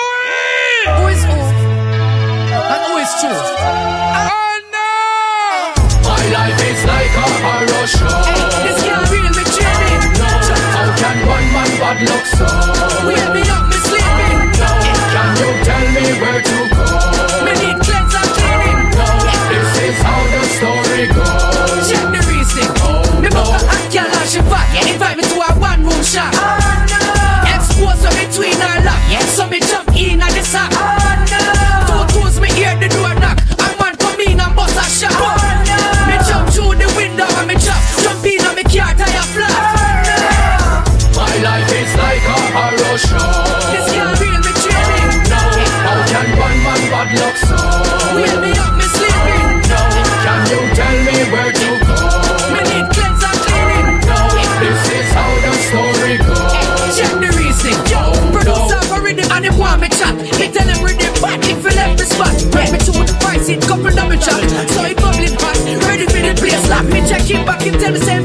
[0.99, 1.39] Who is who?
[2.73, 3.31] And who is true?
[3.31, 4.91] Oh no!
[6.09, 7.74] My life is like a
[64.25, 64.49] couple.
[64.69, 66.85] So it bubbling hot, ready for the place lock.
[66.87, 68.24] Me check him back, him tell me say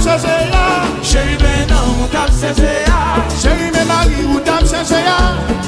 [0.00, 0.64] tap sese ya.
[1.02, 3.00] Chéri mè nan ou tap sese ya.
[3.40, 5.18] Chéri mè mari ou tap sese ya.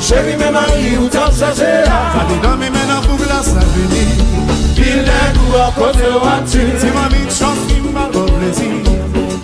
[0.01, 1.99] Chéri mè mari ou tap sese ya.
[2.15, 4.07] Fadi dami mè nan pou glas la veni
[4.77, 8.71] Bilè kou akote wati Ti mami chans ki mba bo plezi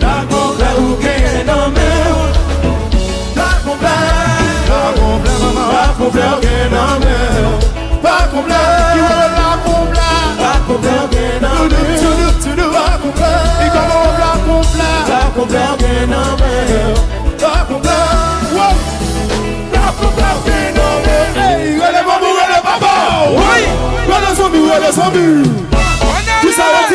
[0.01, 1.89] Dagon ple ou keye nan mè
[3.37, 3.95] Dagon ple
[4.69, 7.19] Dagon ple mama Dagon ple ou keye nan mè
[8.03, 8.63] Dagon ple
[10.41, 12.28] Dagon ple ou keye nan mè
[26.41, 26.85] Tu savais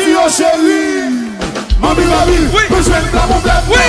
[3.69, 3.85] Oui.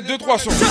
[0.00, 0.63] 2-3 secondes.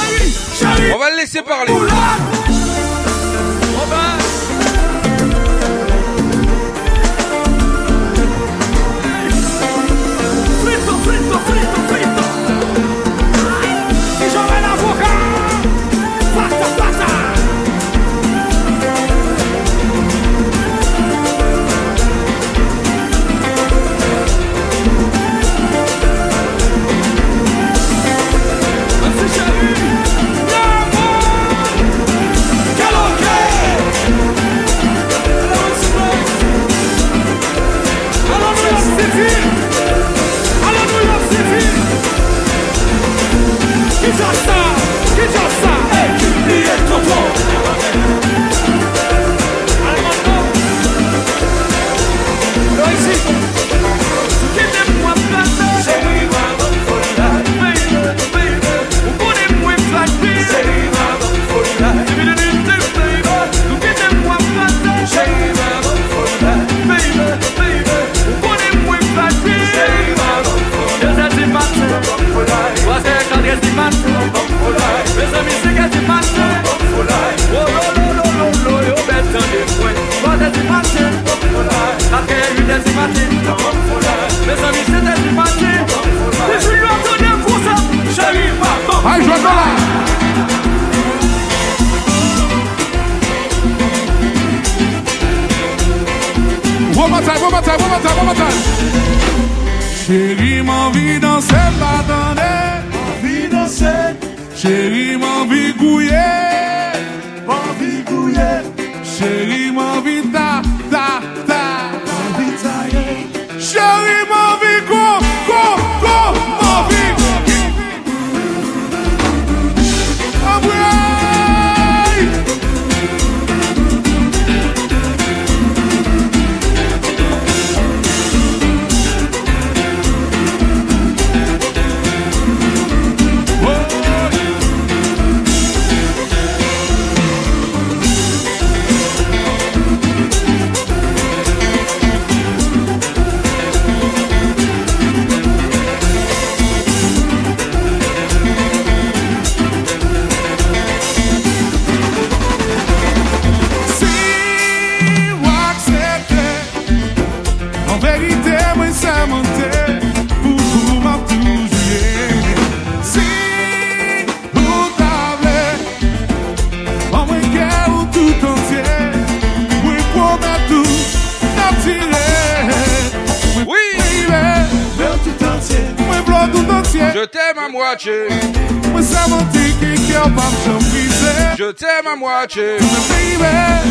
[182.44, 182.78] moitié.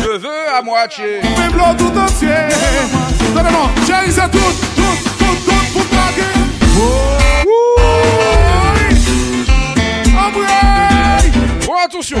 [0.03, 1.21] Je veux à moitié.
[1.23, 2.27] Même l'eau tout entier.
[3.33, 4.37] Donnez-moi, j'ai ça tout,
[4.75, 4.83] tout,
[5.17, 6.33] tout, tout pour draguer.
[6.77, 6.83] Oh,
[7.47, 8.93] oui.
[10.15, 11.31] Embraye.
[11.65, 12.19] Bon, attention.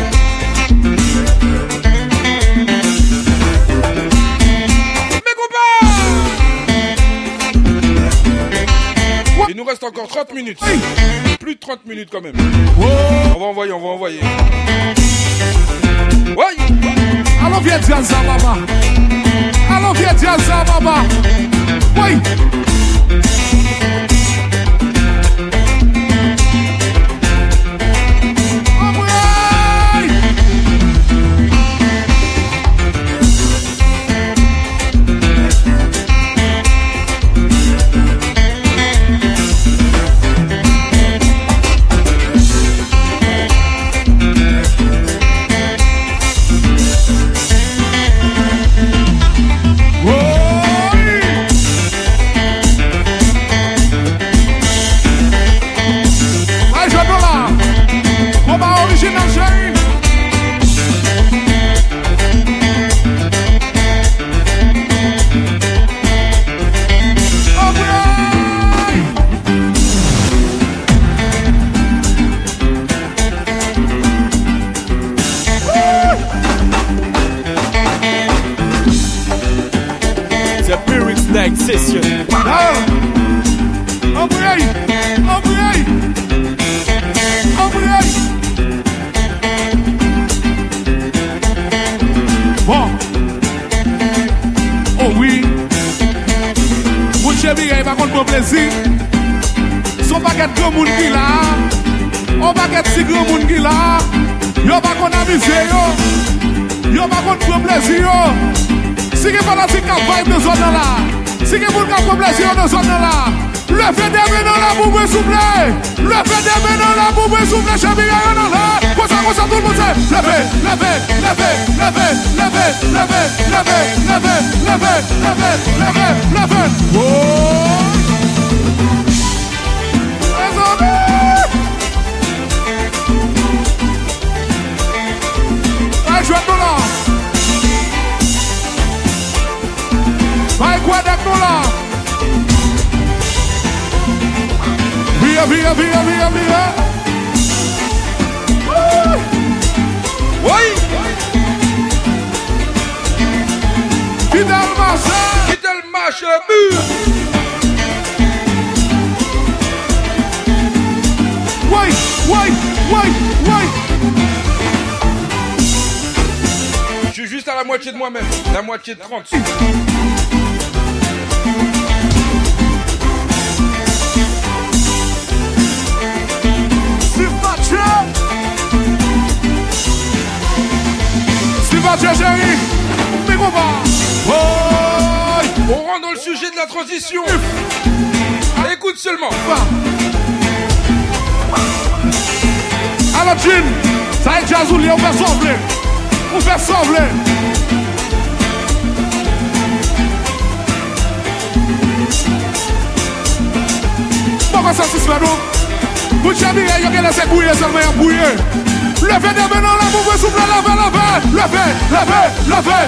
[9.49, 10.59] Il nous reste encore 30 minutes.
[11.39, 12.33] Plus de 30 minutes quand même.
[13.35, 14.19] On va envoyer, on va envoyer.
[16.35, 16.55] Oi!
[17.43, 18.57] Alô, Vietnã, babá!
[19.69, 21.03] Alô, Vietnã, babá!
[22.01, 22.21] Oi!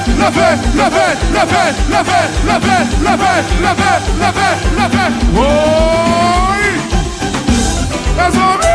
[0.07, 5.13] levez, levez, levez, levez, levez, levez, levez, levez, levez, levez.
[5.37, 5.41] Oh,
[6.51, 6.67] oui.
[8.17, 8.74] Les amis.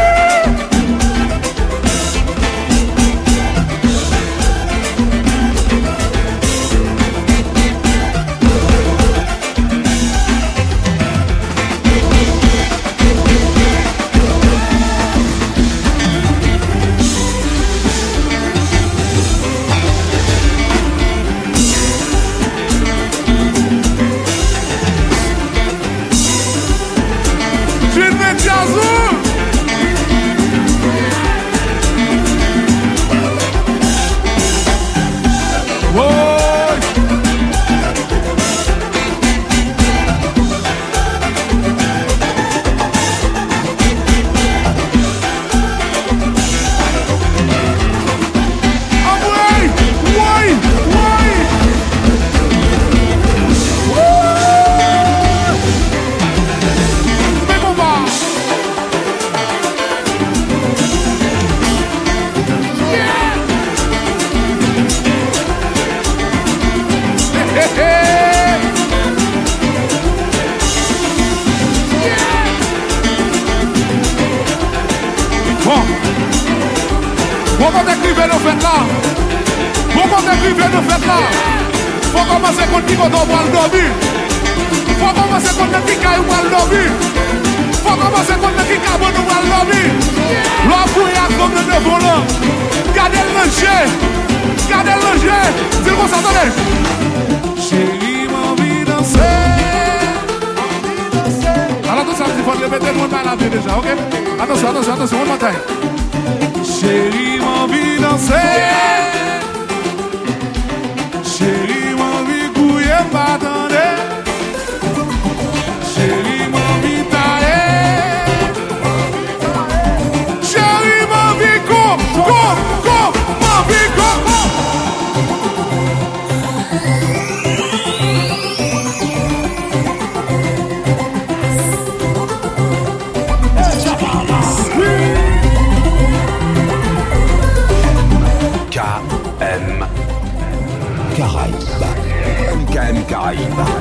[143.32, 143.79] 赢い。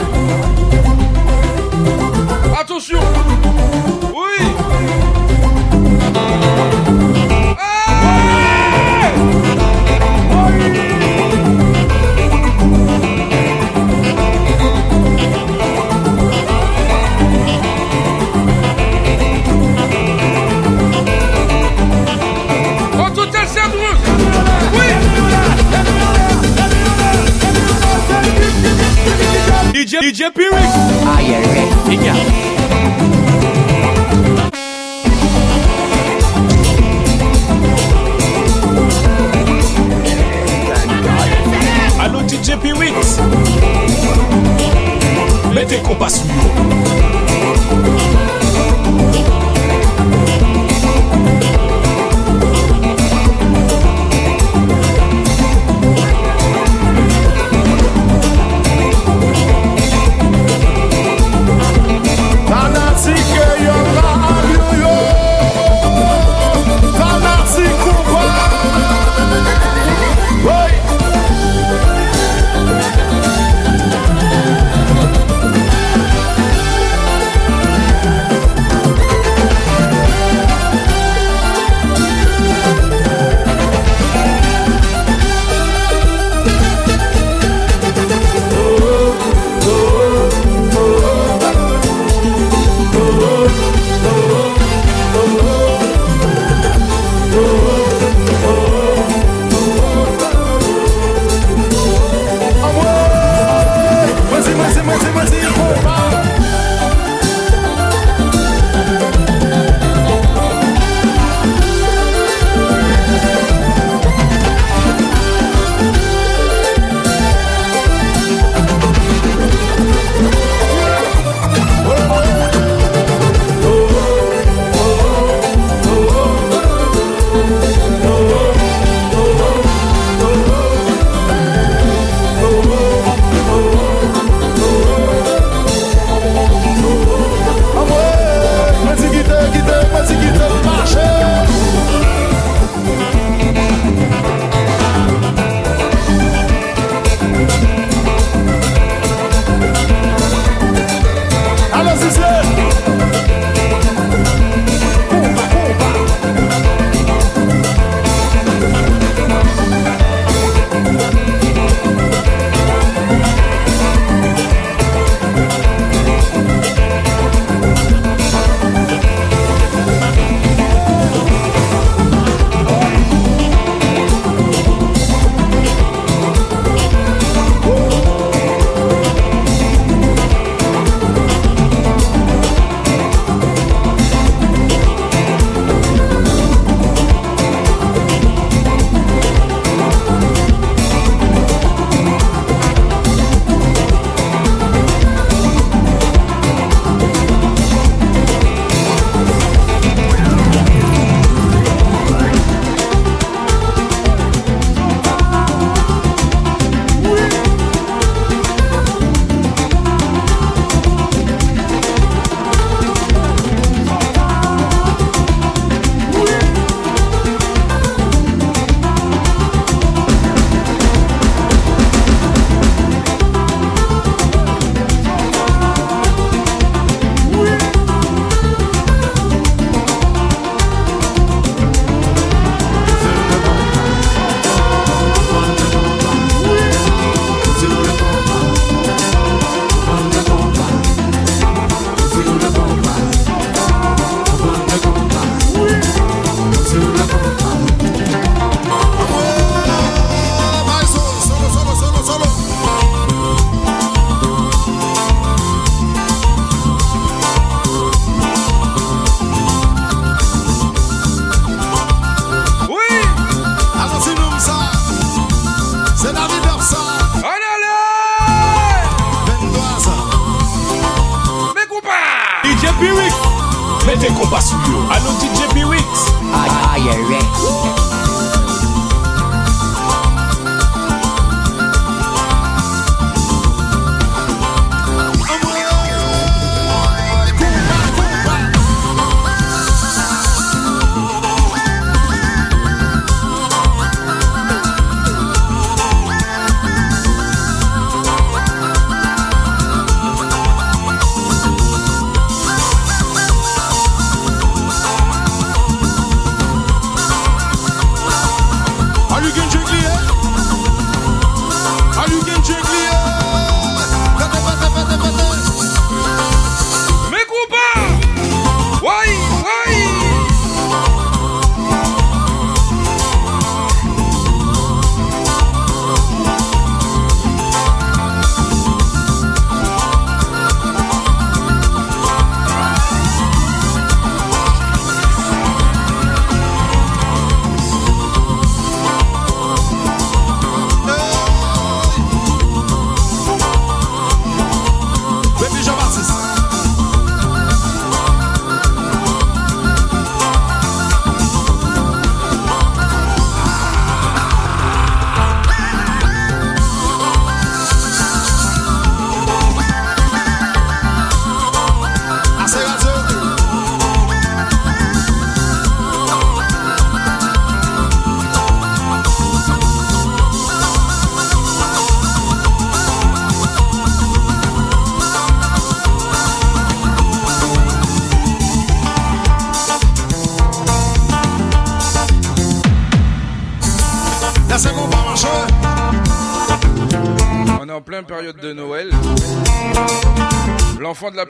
[29.89, 30.55] DJ, DJ Pirico.
[31.17, 31.41] Aí é,
[31.89, 32.13] fica.
[42.03, 42.99] Alô DJ Pirico.
[45.55, 47.18] Mete compassion.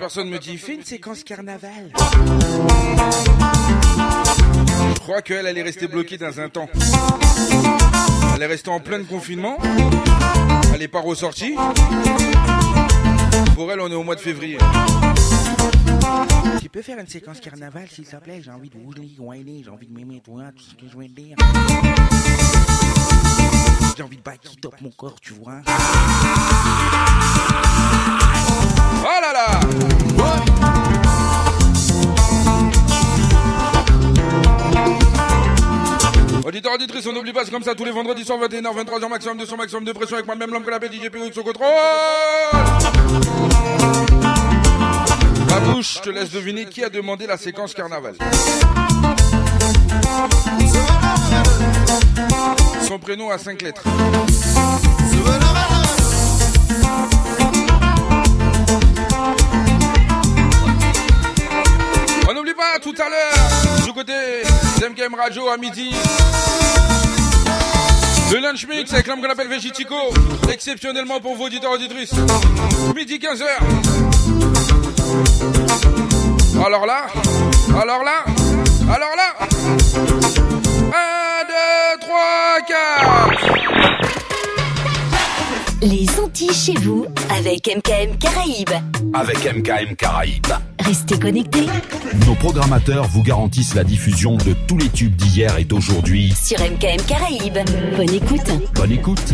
[0.09, 1.91] Personne me dit Fais une séquence carnaval.
[4.95, 6.67] Je crois qu'elle, elle est restée bloquée dans un temps.
[8.33, 9.59] Elle est restée en plein confinement.
[10.73, 11.53] Elle n'est pas ressortie.
[13.53, 14.57] Pour elle, on est au mois de février.
[16.59, 18.41] Tu peux faire une séquence carnaval, s'il te plaît?
[18.43, 19.11] J'ai envie de rouler,
[19.63, 21.35] j'ai envie de m'aimer, toi, tout ce que je de dire.
[23.95, 25.61] J'ai envie de backer top mon corps, tu vois?
[29.03, 29.59] Oh là là
[36.45, 39.37] Auditeur, auditrice, on n'oublie pas, c'est comme ça tous les vendredis soirs, 21h, 23h, maximum
[39.37, 41.67] de son maximum de pression avec moi-même, l'homme que la DJ Pérou au contrôle.
[45.47, 48.15] La bouche, je te laisse deviner qui a demandé la séquence carnaval.
[52.87, 53.83] Son prénom a 5 lettres.
[62.59, 64.11] Pas tout à l'heure, du côté
[64.81, 65.95] d'MKM Radio à midi,
[68.33, 69.95] le lunch mix avec l'homme qu'on appelle Végitico,
[70.51, 72.11] exceptionnellement pour vos auditeurs auditrices.
[72.93, 73.45] Midi 15h.
[76.65, 77.07] Alors là,
[77.81, 78.25] alors là,
[78.93, 79.37] alors là.
[79.95, 82.17] 1, 2, 3,
[82.67, 83.58] 4.
[86.47, 87.05] Chez vous
[87.37, 88.69] avec MKM Caraïbes.
[89.13, 90.45] Avec MKM Caraïbes.
[90.79, 91.65] Restez connectés
[92.25, 96.33] Nos programmateurs vous garantissent la diffusion de tous les tubes d'hier et d'aujourd'hui.
[96.41, 97.59] sur MKM Caraïbes.
[97.97, 98.51] Bonne écoute.
[98.73, 99.33] Bonne écoute.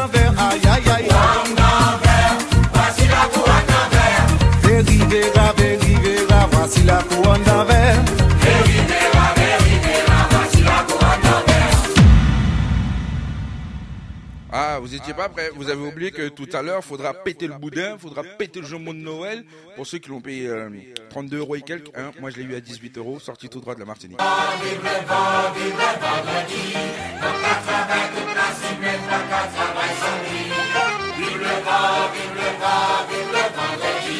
[14.81, 15.49] vous étiez pas prêts.
[15.55, 18.93] Vous avez oublié que tout à l'heure, faudra péter le boudin, faudra péter le jambon
[18.93, 19.43] de Noël.
[19.75, 20.69] Pour ceux qui l'ont payé euh,
[21.09, 23.75] 32 euros et quelques, hein, moi je l'ai eu à 18 euros, sorti tout droit
[23.75, 24.19] de la Martinique.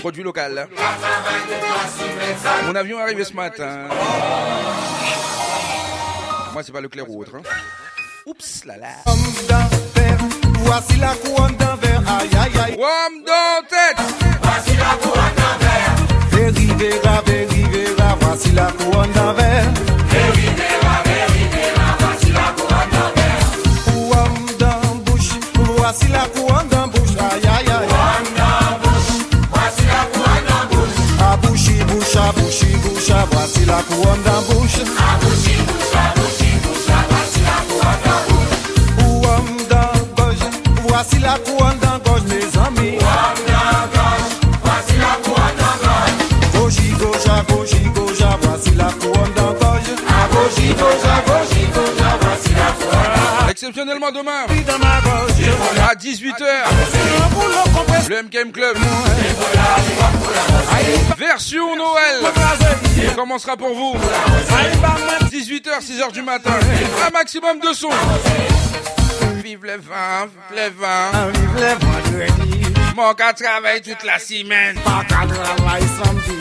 [0.01, 0.67] Produit local.
[2.65, 3.87] Mon avion est arrivé ce matin.
[6.53, 7.35] Moi, c'est pas le clair ou autre.
[7.35, 7.41] hein.
[8.25, 10.00] Oups là là.
[10.73, 11.75] Voici la couronne d'un
[12.07, 12.77] aïe aïe aïe.
[12.79, 13.67] Wam dans.
[14.41, 15.95] Voici la couronne d'un verre.
[16.31, 17.21] Verivera,
[18.21, 19.65] voici la couronne d'un verre.
[22.39, 24.45] La couronne
[25.03, 25.31] bouche,
[25.77, 26.25] voici la
[32.31, 34.83] bouche, bouche, voici la la.
[34.97, 35.80] A bouche.
[47.47, 49.81] Goji, goja, voici la couronne d'engorge.
[53.49, 54.45] Exceptionnellement demain,
[55.89, 56.45] à 18h,
[58.09, 58.77] le MKM Club.
[61.17, 63.15] Version Noël.
[63.15, 63.95] Commencera pour vous.
[65.29, 66.51] 18h, 6h du matin.
[67.07, 67.89] Un maximum de son.
[69.51, 71.31] Vive le vin, vive le vin.
[71.33, 72.73] Vive le vendredi.
[72.95, 74.77] Mon gars travaille toute la semaine.
[74.79, 76.37] Pas qu'à travailler samedi.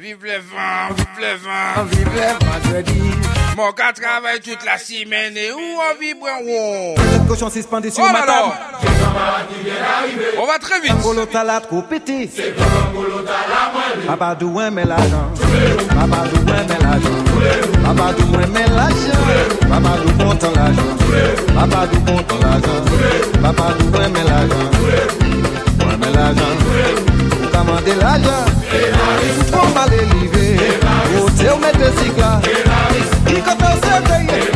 [0.00, 1.80] Vive le vin, vive le vent.
[1.80, 3.00] On vive le vendredi.
[3.56, 6.94] Mon gars travaille toute la semaine où on vibre oh.
[6.98, 8.52] en Cette cochon suspendue sur oh ma table.
[10.38, 10.96] On va très vite.
[11.02, 12.30] Bolo talat ko pété.
[12.34, 13.72] C'est comme bolo talat
[14.06, 15.30] Papa douin mais l'argent.
[15.88, 17.08] Papa douin mais l'argent.
[17.82, 19.68] Papa douin mais l'argent.
[19.68, 20.96] Papa dou content l'argent.
[21.54, 23.40] Papa dou content l'argent.
[23.42, 24.70] Papa douin mais l'argent.
[25.78, 26.54] Moi mais l'argent.
[27.40, 28.44] Vous commandez l'argent.
[29.54, 29.86] On va.
[31.46, 32.42] Eu meto esse carro.
[33.30, 34.55] E quando eu sentei.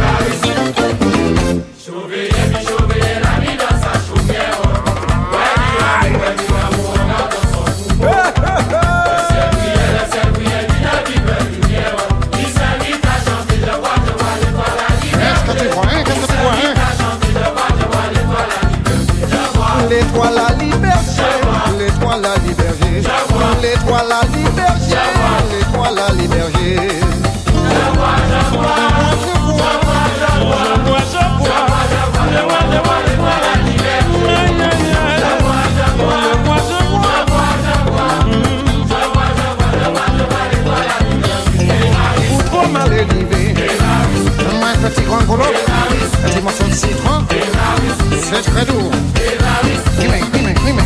[45.11, 47.25] Donne-moi un petit grand golo, un petit morceau de citron.
[48.23, 50.17] C'est très dis-moi,
[50.65, 50.83] dis-moi.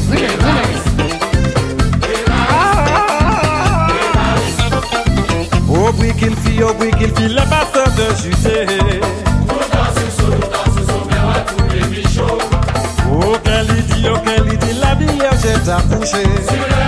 [5.69, 9.01] Au bruit qu'il fit, au bruit qu'il fit, le pasteur de Judée.
[13.13, 16.84] Auquel il dit, auquel il dit, la Vierge est accouchée.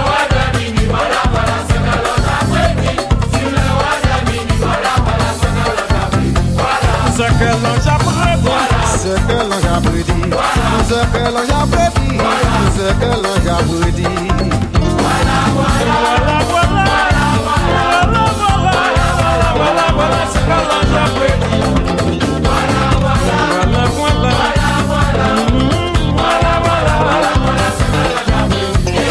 [7.16, 8.50] Ce que l'ange a prédit,
[8.86, 10.30] Ce que l'ange a prédit,
[10.88, 12.18] ce que l'ange a prédit,
[12.76, 14.04] ce que l'ange a prédit.
[14.98, 18.24] voilà, voilà, voilà, voilà, voilà,
[19.54, 21.64] voilà, voilà, ce que l'ange a prédit.
[22.42, 24.30] Voilà, voilà, voilà,
[25.46, 25.72] Mmh,
[26.16, 29.04] voilà, voilà, voilà, voilà, ce que l'ange a prédit.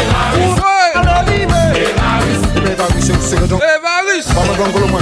[0.94, 1.60] Alors, libre.
[2.64, 3.56] Mais va, oui, c'est- c'est le don.
[3.58, 4.26] Evaris.
[4.34, 5.00] Vamos, grand golo, moi.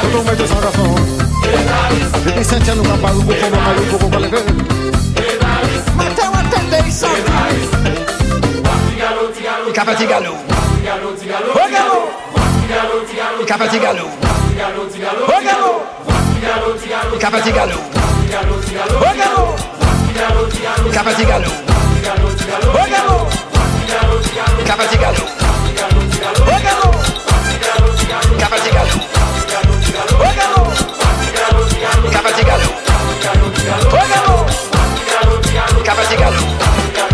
[0.00, 0.94] Tout le monde est sans garçon.
[0.94, 1.25] Depuis Saint-Tiens, nous
[2.26, 4.36] Estoy sentindo uma baluco, uma baluco, uma baluco.
[5.96, 7.08] Mateu a tendência.
[9.74, 10.34] Capa de galo.
[10.34, 12.08] Ô galo.
[13.46, 14.10] Capa de galo.
[15.26, 15.82] Ô galo.
[17.20, 17.80] Capa de galo.
[18.96, 19.54] Ô galo.
[20.92, 21.50] Capa de galo.
[22.68, 23.28] Ô galo.
[24.66, 25.24] Capa de galo.
[26.40, 26.90] Ô galo.
[28.38, 29.00] Capa de galo.
[30.18, 31.05] Ô galo.
[35.84, 37.05] Capa de galo.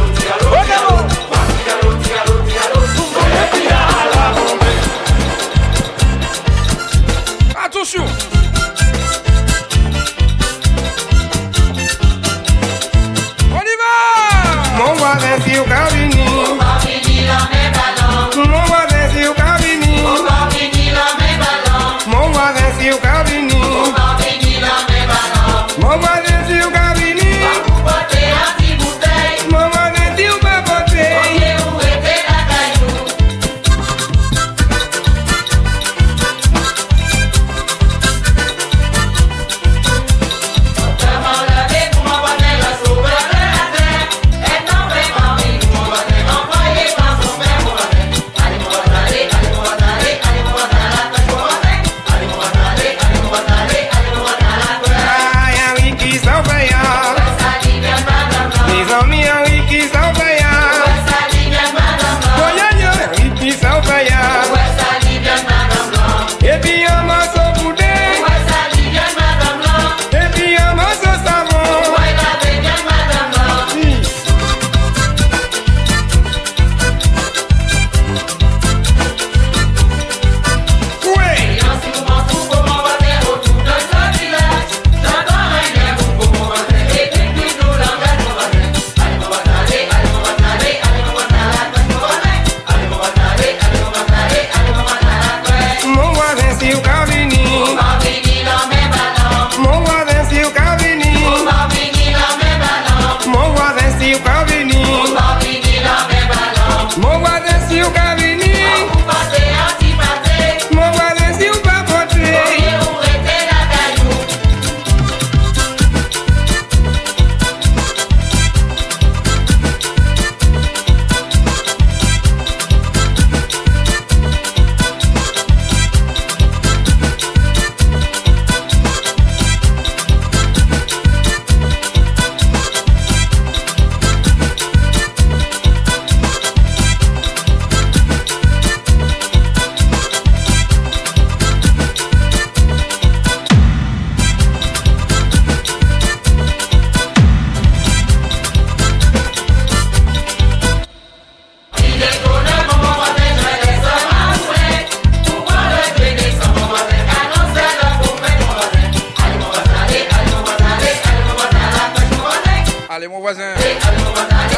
[163.03, 163.55] Allez, mon voisin.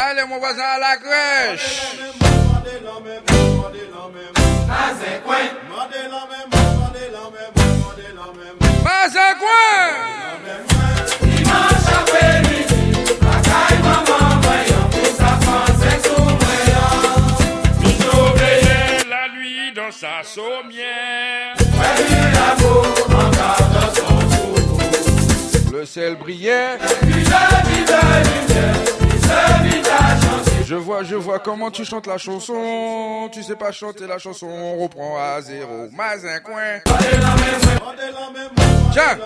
[0.07, 1.97] Allez, mon voisin à la crèche.
[8.83, 9.87] Pas un coin.
[19.09, 21.64] La nuit dans sa sommière.
[25.75, 26.77] Le ciel brillait.
[30.65, 33.29] Je vois, je vois comment tu chantes la chanson.
[33.33, 35.89] Tu sais pas chanter la chanson, on reprend à zéro.
[35.91, 36.79] Mazin coin.
[38.93, 39.17] Tiens,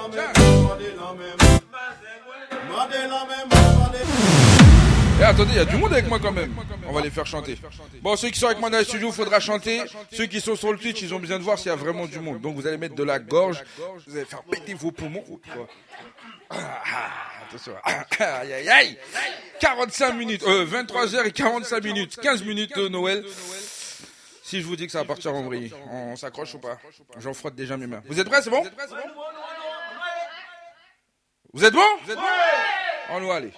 [5.21, 6.53] Eh, attendez, il y a du monde avec moi quand même.
[6.87, 7.57] On va les faire chanter.
[8.01, 9.81] Bon, ceux qui sont avec moi dans le studio, faudra chanter.
[10.13, 12.05] Ceux qui sont sur le Twitch, ils ont besoin de voir s'il y a vraiment
[12.05, 12.39] du monde.
[12.39, 13.61] Donc vous allez mettre de la gorge,
[14.07, 15.23] vous allez faire péter vos poumons.
[16.49, 16.81] Ah,
[17.47, 17.73] Attention.
[17.83, 18.97] Aïe, aïe, aïe.
[19.59, 23.23] 45 minutes, euh, 23h et 45 minutes, 15 minutes de Noël.
[24.43, 26.77] Si je vous dis que ça va partir en vrille, on s'accroche ou pas?
[27.17, 28.01] J'en frotte déjà mes mains.
[28.05, 28.63] Vous êtes prêts, c'est bon?
[31.53, 31.81] Vous êtes bon?
[33.11, 33.51] On nous allez.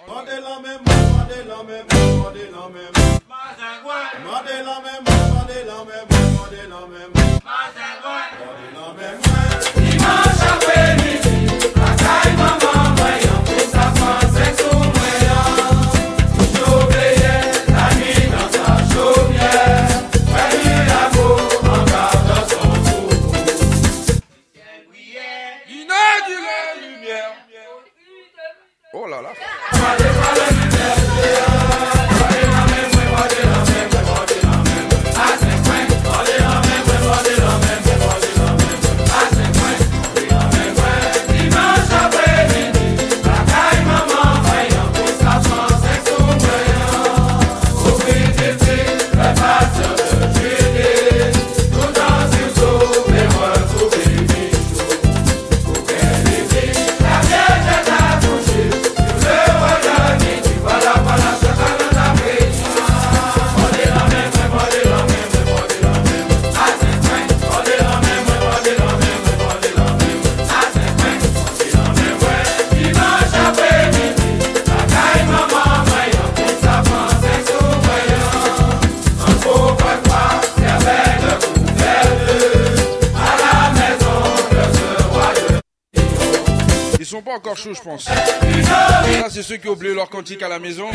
[87.22, 88.04] Sont pas encore chauds, je pense.
[88.04, 90.86] Ça, c'est ceux qui ont oublié leur cantique à la maison.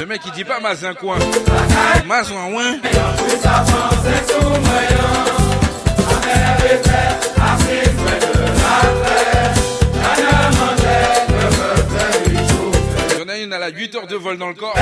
[0.00, 1.18] Le mec, il dit pas mazin coin.
[2.06, 2.78] Mazin ouin.
[13.44, 14.74] Elle a 8 heures de vol dans le corps.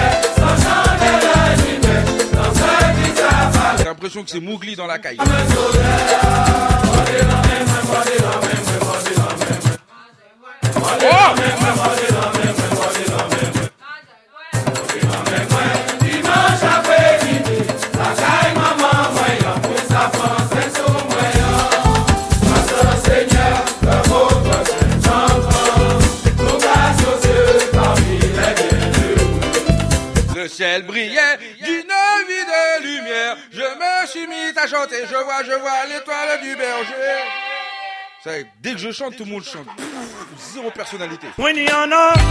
[3.79, 5.19] J'ai l'impression que c'est Mougli dans la caille.
[10.99, 12.76] Le
[34.67, 34.97] à chanter.
[35.09, 36.95] Je vois, je vois l'étoile du berger.
[38.23, 39.67] C'est- Dès que je chante, tout le monde chante.
[39.77, 41.29] Pff, zéro personnalité.
[41.39, 42.27] When you're you're you're.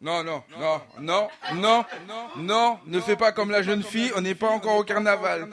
[0.00, 1.84] Non, non, non, non, non,
[2.36, 5.48] non, ne fais pas comme la jeune fille, on n'est pas encore au carnaval.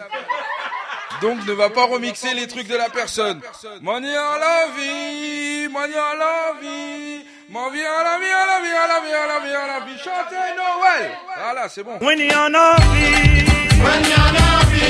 [1.21, 3.41] Donc ne va pas remixer les trucs de la personne.
[3.81, 8.87] Money la vie, money la vie, mon vie en la vie, en la vie, en
[8.87, 11.11] la vie, en la vie, en la vie, chantez Noël.
[11.37, 11.97] Voilà, c'est bon.
[11.99, 13.45] When you're not be,
[13.83, 14.83] when you're not be,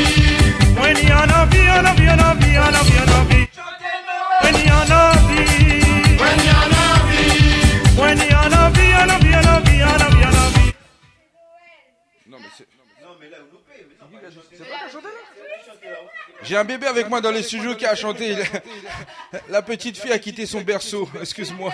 [0.80, 3.28] when you're not be, you're not be, you're not be, you're not be, you're not
[3.28, 3.48] be.
[4.42, 5.44] When you're not be,
[6.20, 7.24] when you're not be,
[8.00, 10.50] when you're not be, you're not be, you're not be, you're not be, you're not
[10.54, 10.74] be.
[12.28, 12.68] Non, mais c'est.
[16.44, 18.36] J'ai un bébé avec moi dans les studios qui a chanté.
[19.50, 21.10] La petite fille a quitté son berceau.
[21.22, 21.74] Excuse-moi.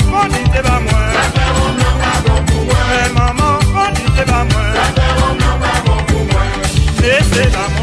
[7.03, 7.80] Este es amor.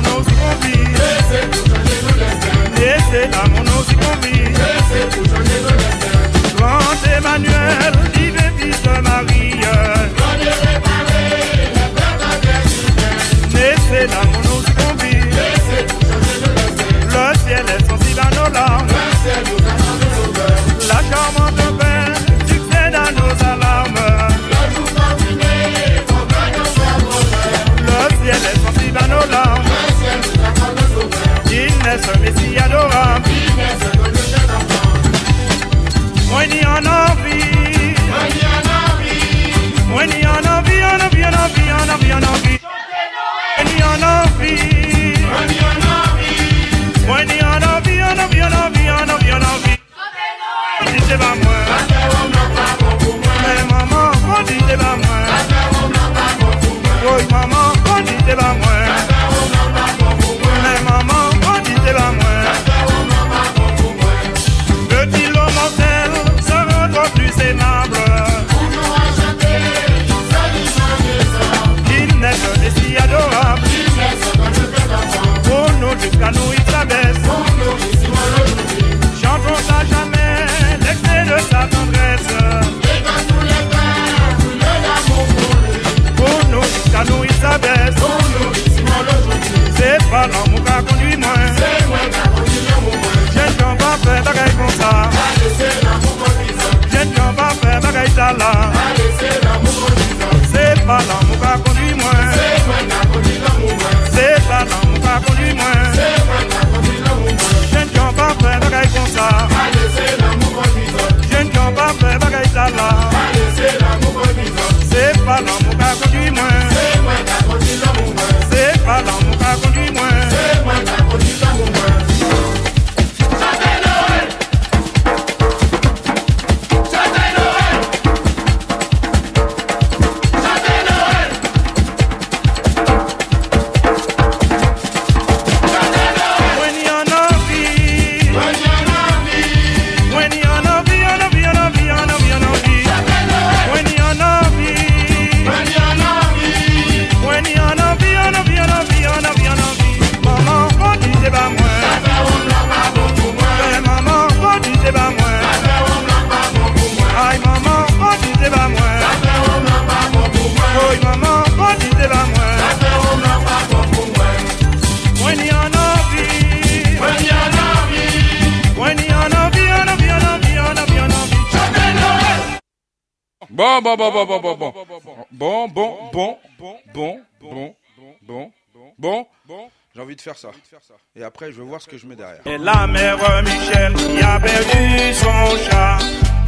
[181.38, 182.40] après, je vais voir ce que je mets derrière.
[182.46, 185.98] Et la mère Michel qui a perdu son chat,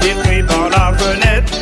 [0.04, 1.59] écrit par la fenêtre.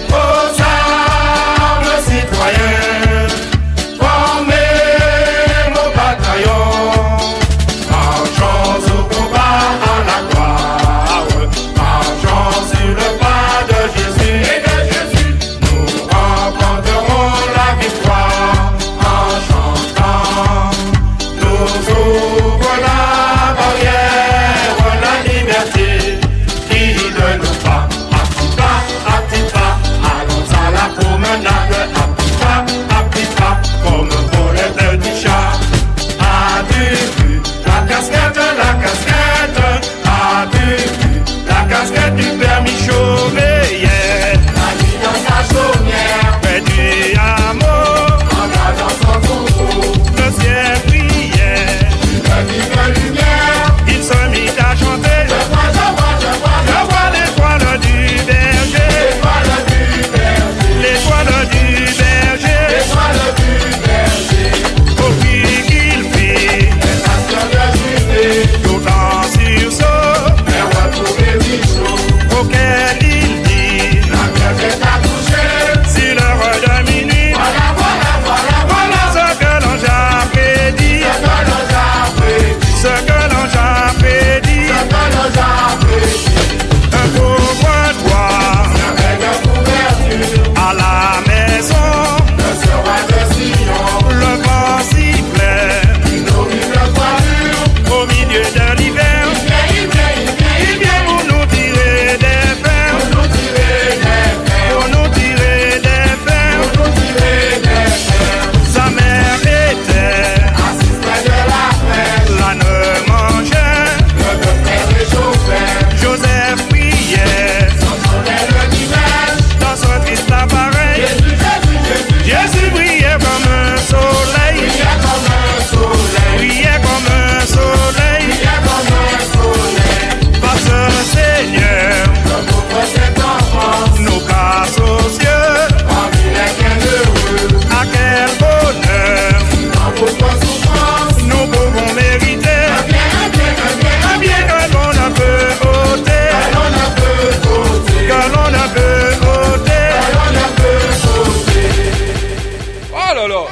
[153.18, 153.44] là là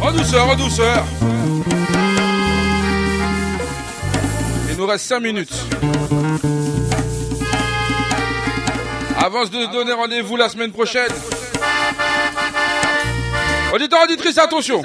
[0.00, 1.04] En douceur, en douceur
[4.68, 5.54] Il nous reste 5 minutes.
[9.16, 11.10] Avance de donner rendez-vous la semaine prochaine.
[13.72, 14.82] Auditeurs, auditrices, attention.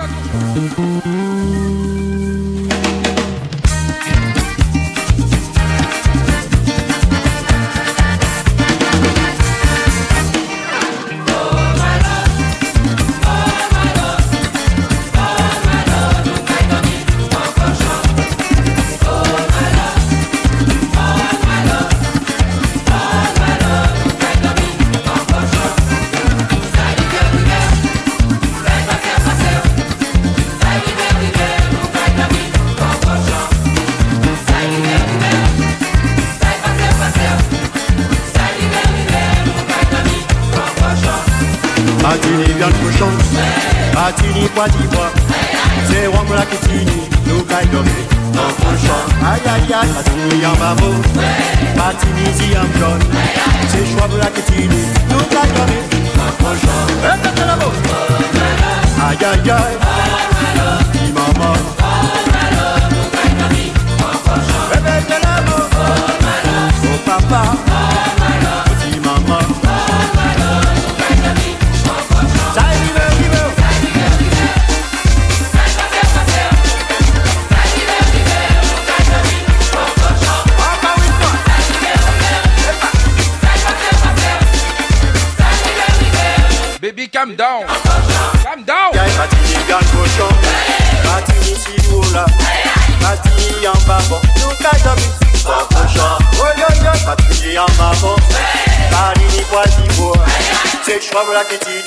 [101.23, 101.80] C'est choix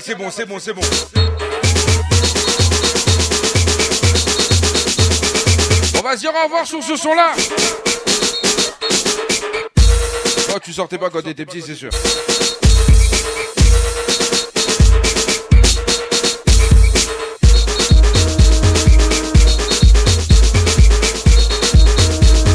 [0.00, 0.82] c'est bon, c'est bon, c'est bon.
[5.98, 7.32] On va se dire au revoir sur ce son-là.
[10.54, 11.90] Oh, tu sortais pas quand t'étais petit, c'est sûr.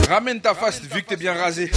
[0.09, 1.71] Ramène ta face vu que t'es bien rasé.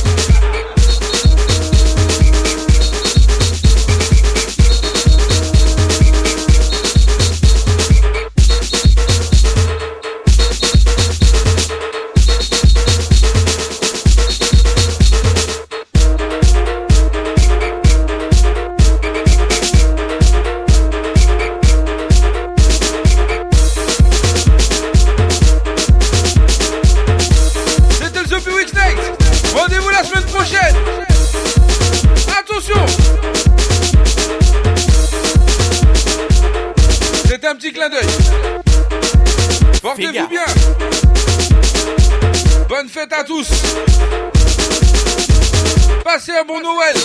[42.89, 43.51] Bonne fête à tous.
[46.05, 46.97] Passez un bon Noël.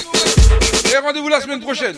[0.94, 1.98] Et rendez-vous la semaine prochaine.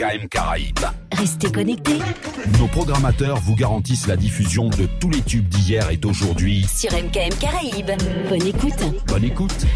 [0.00, 0.78] MKM Caraïbes.
[1.12, 1.98] Restez connectés
[2.58, 6.66] Nos programmateurs vous garantissent la diffusion de tous les tubes d'hier et d'aujourd'hui.
[6.74, 7.90] sur MKM Caraïbes.
[8.30, 8.82] Bonne écoute.
[9.08, 9.66] Bonne écoute.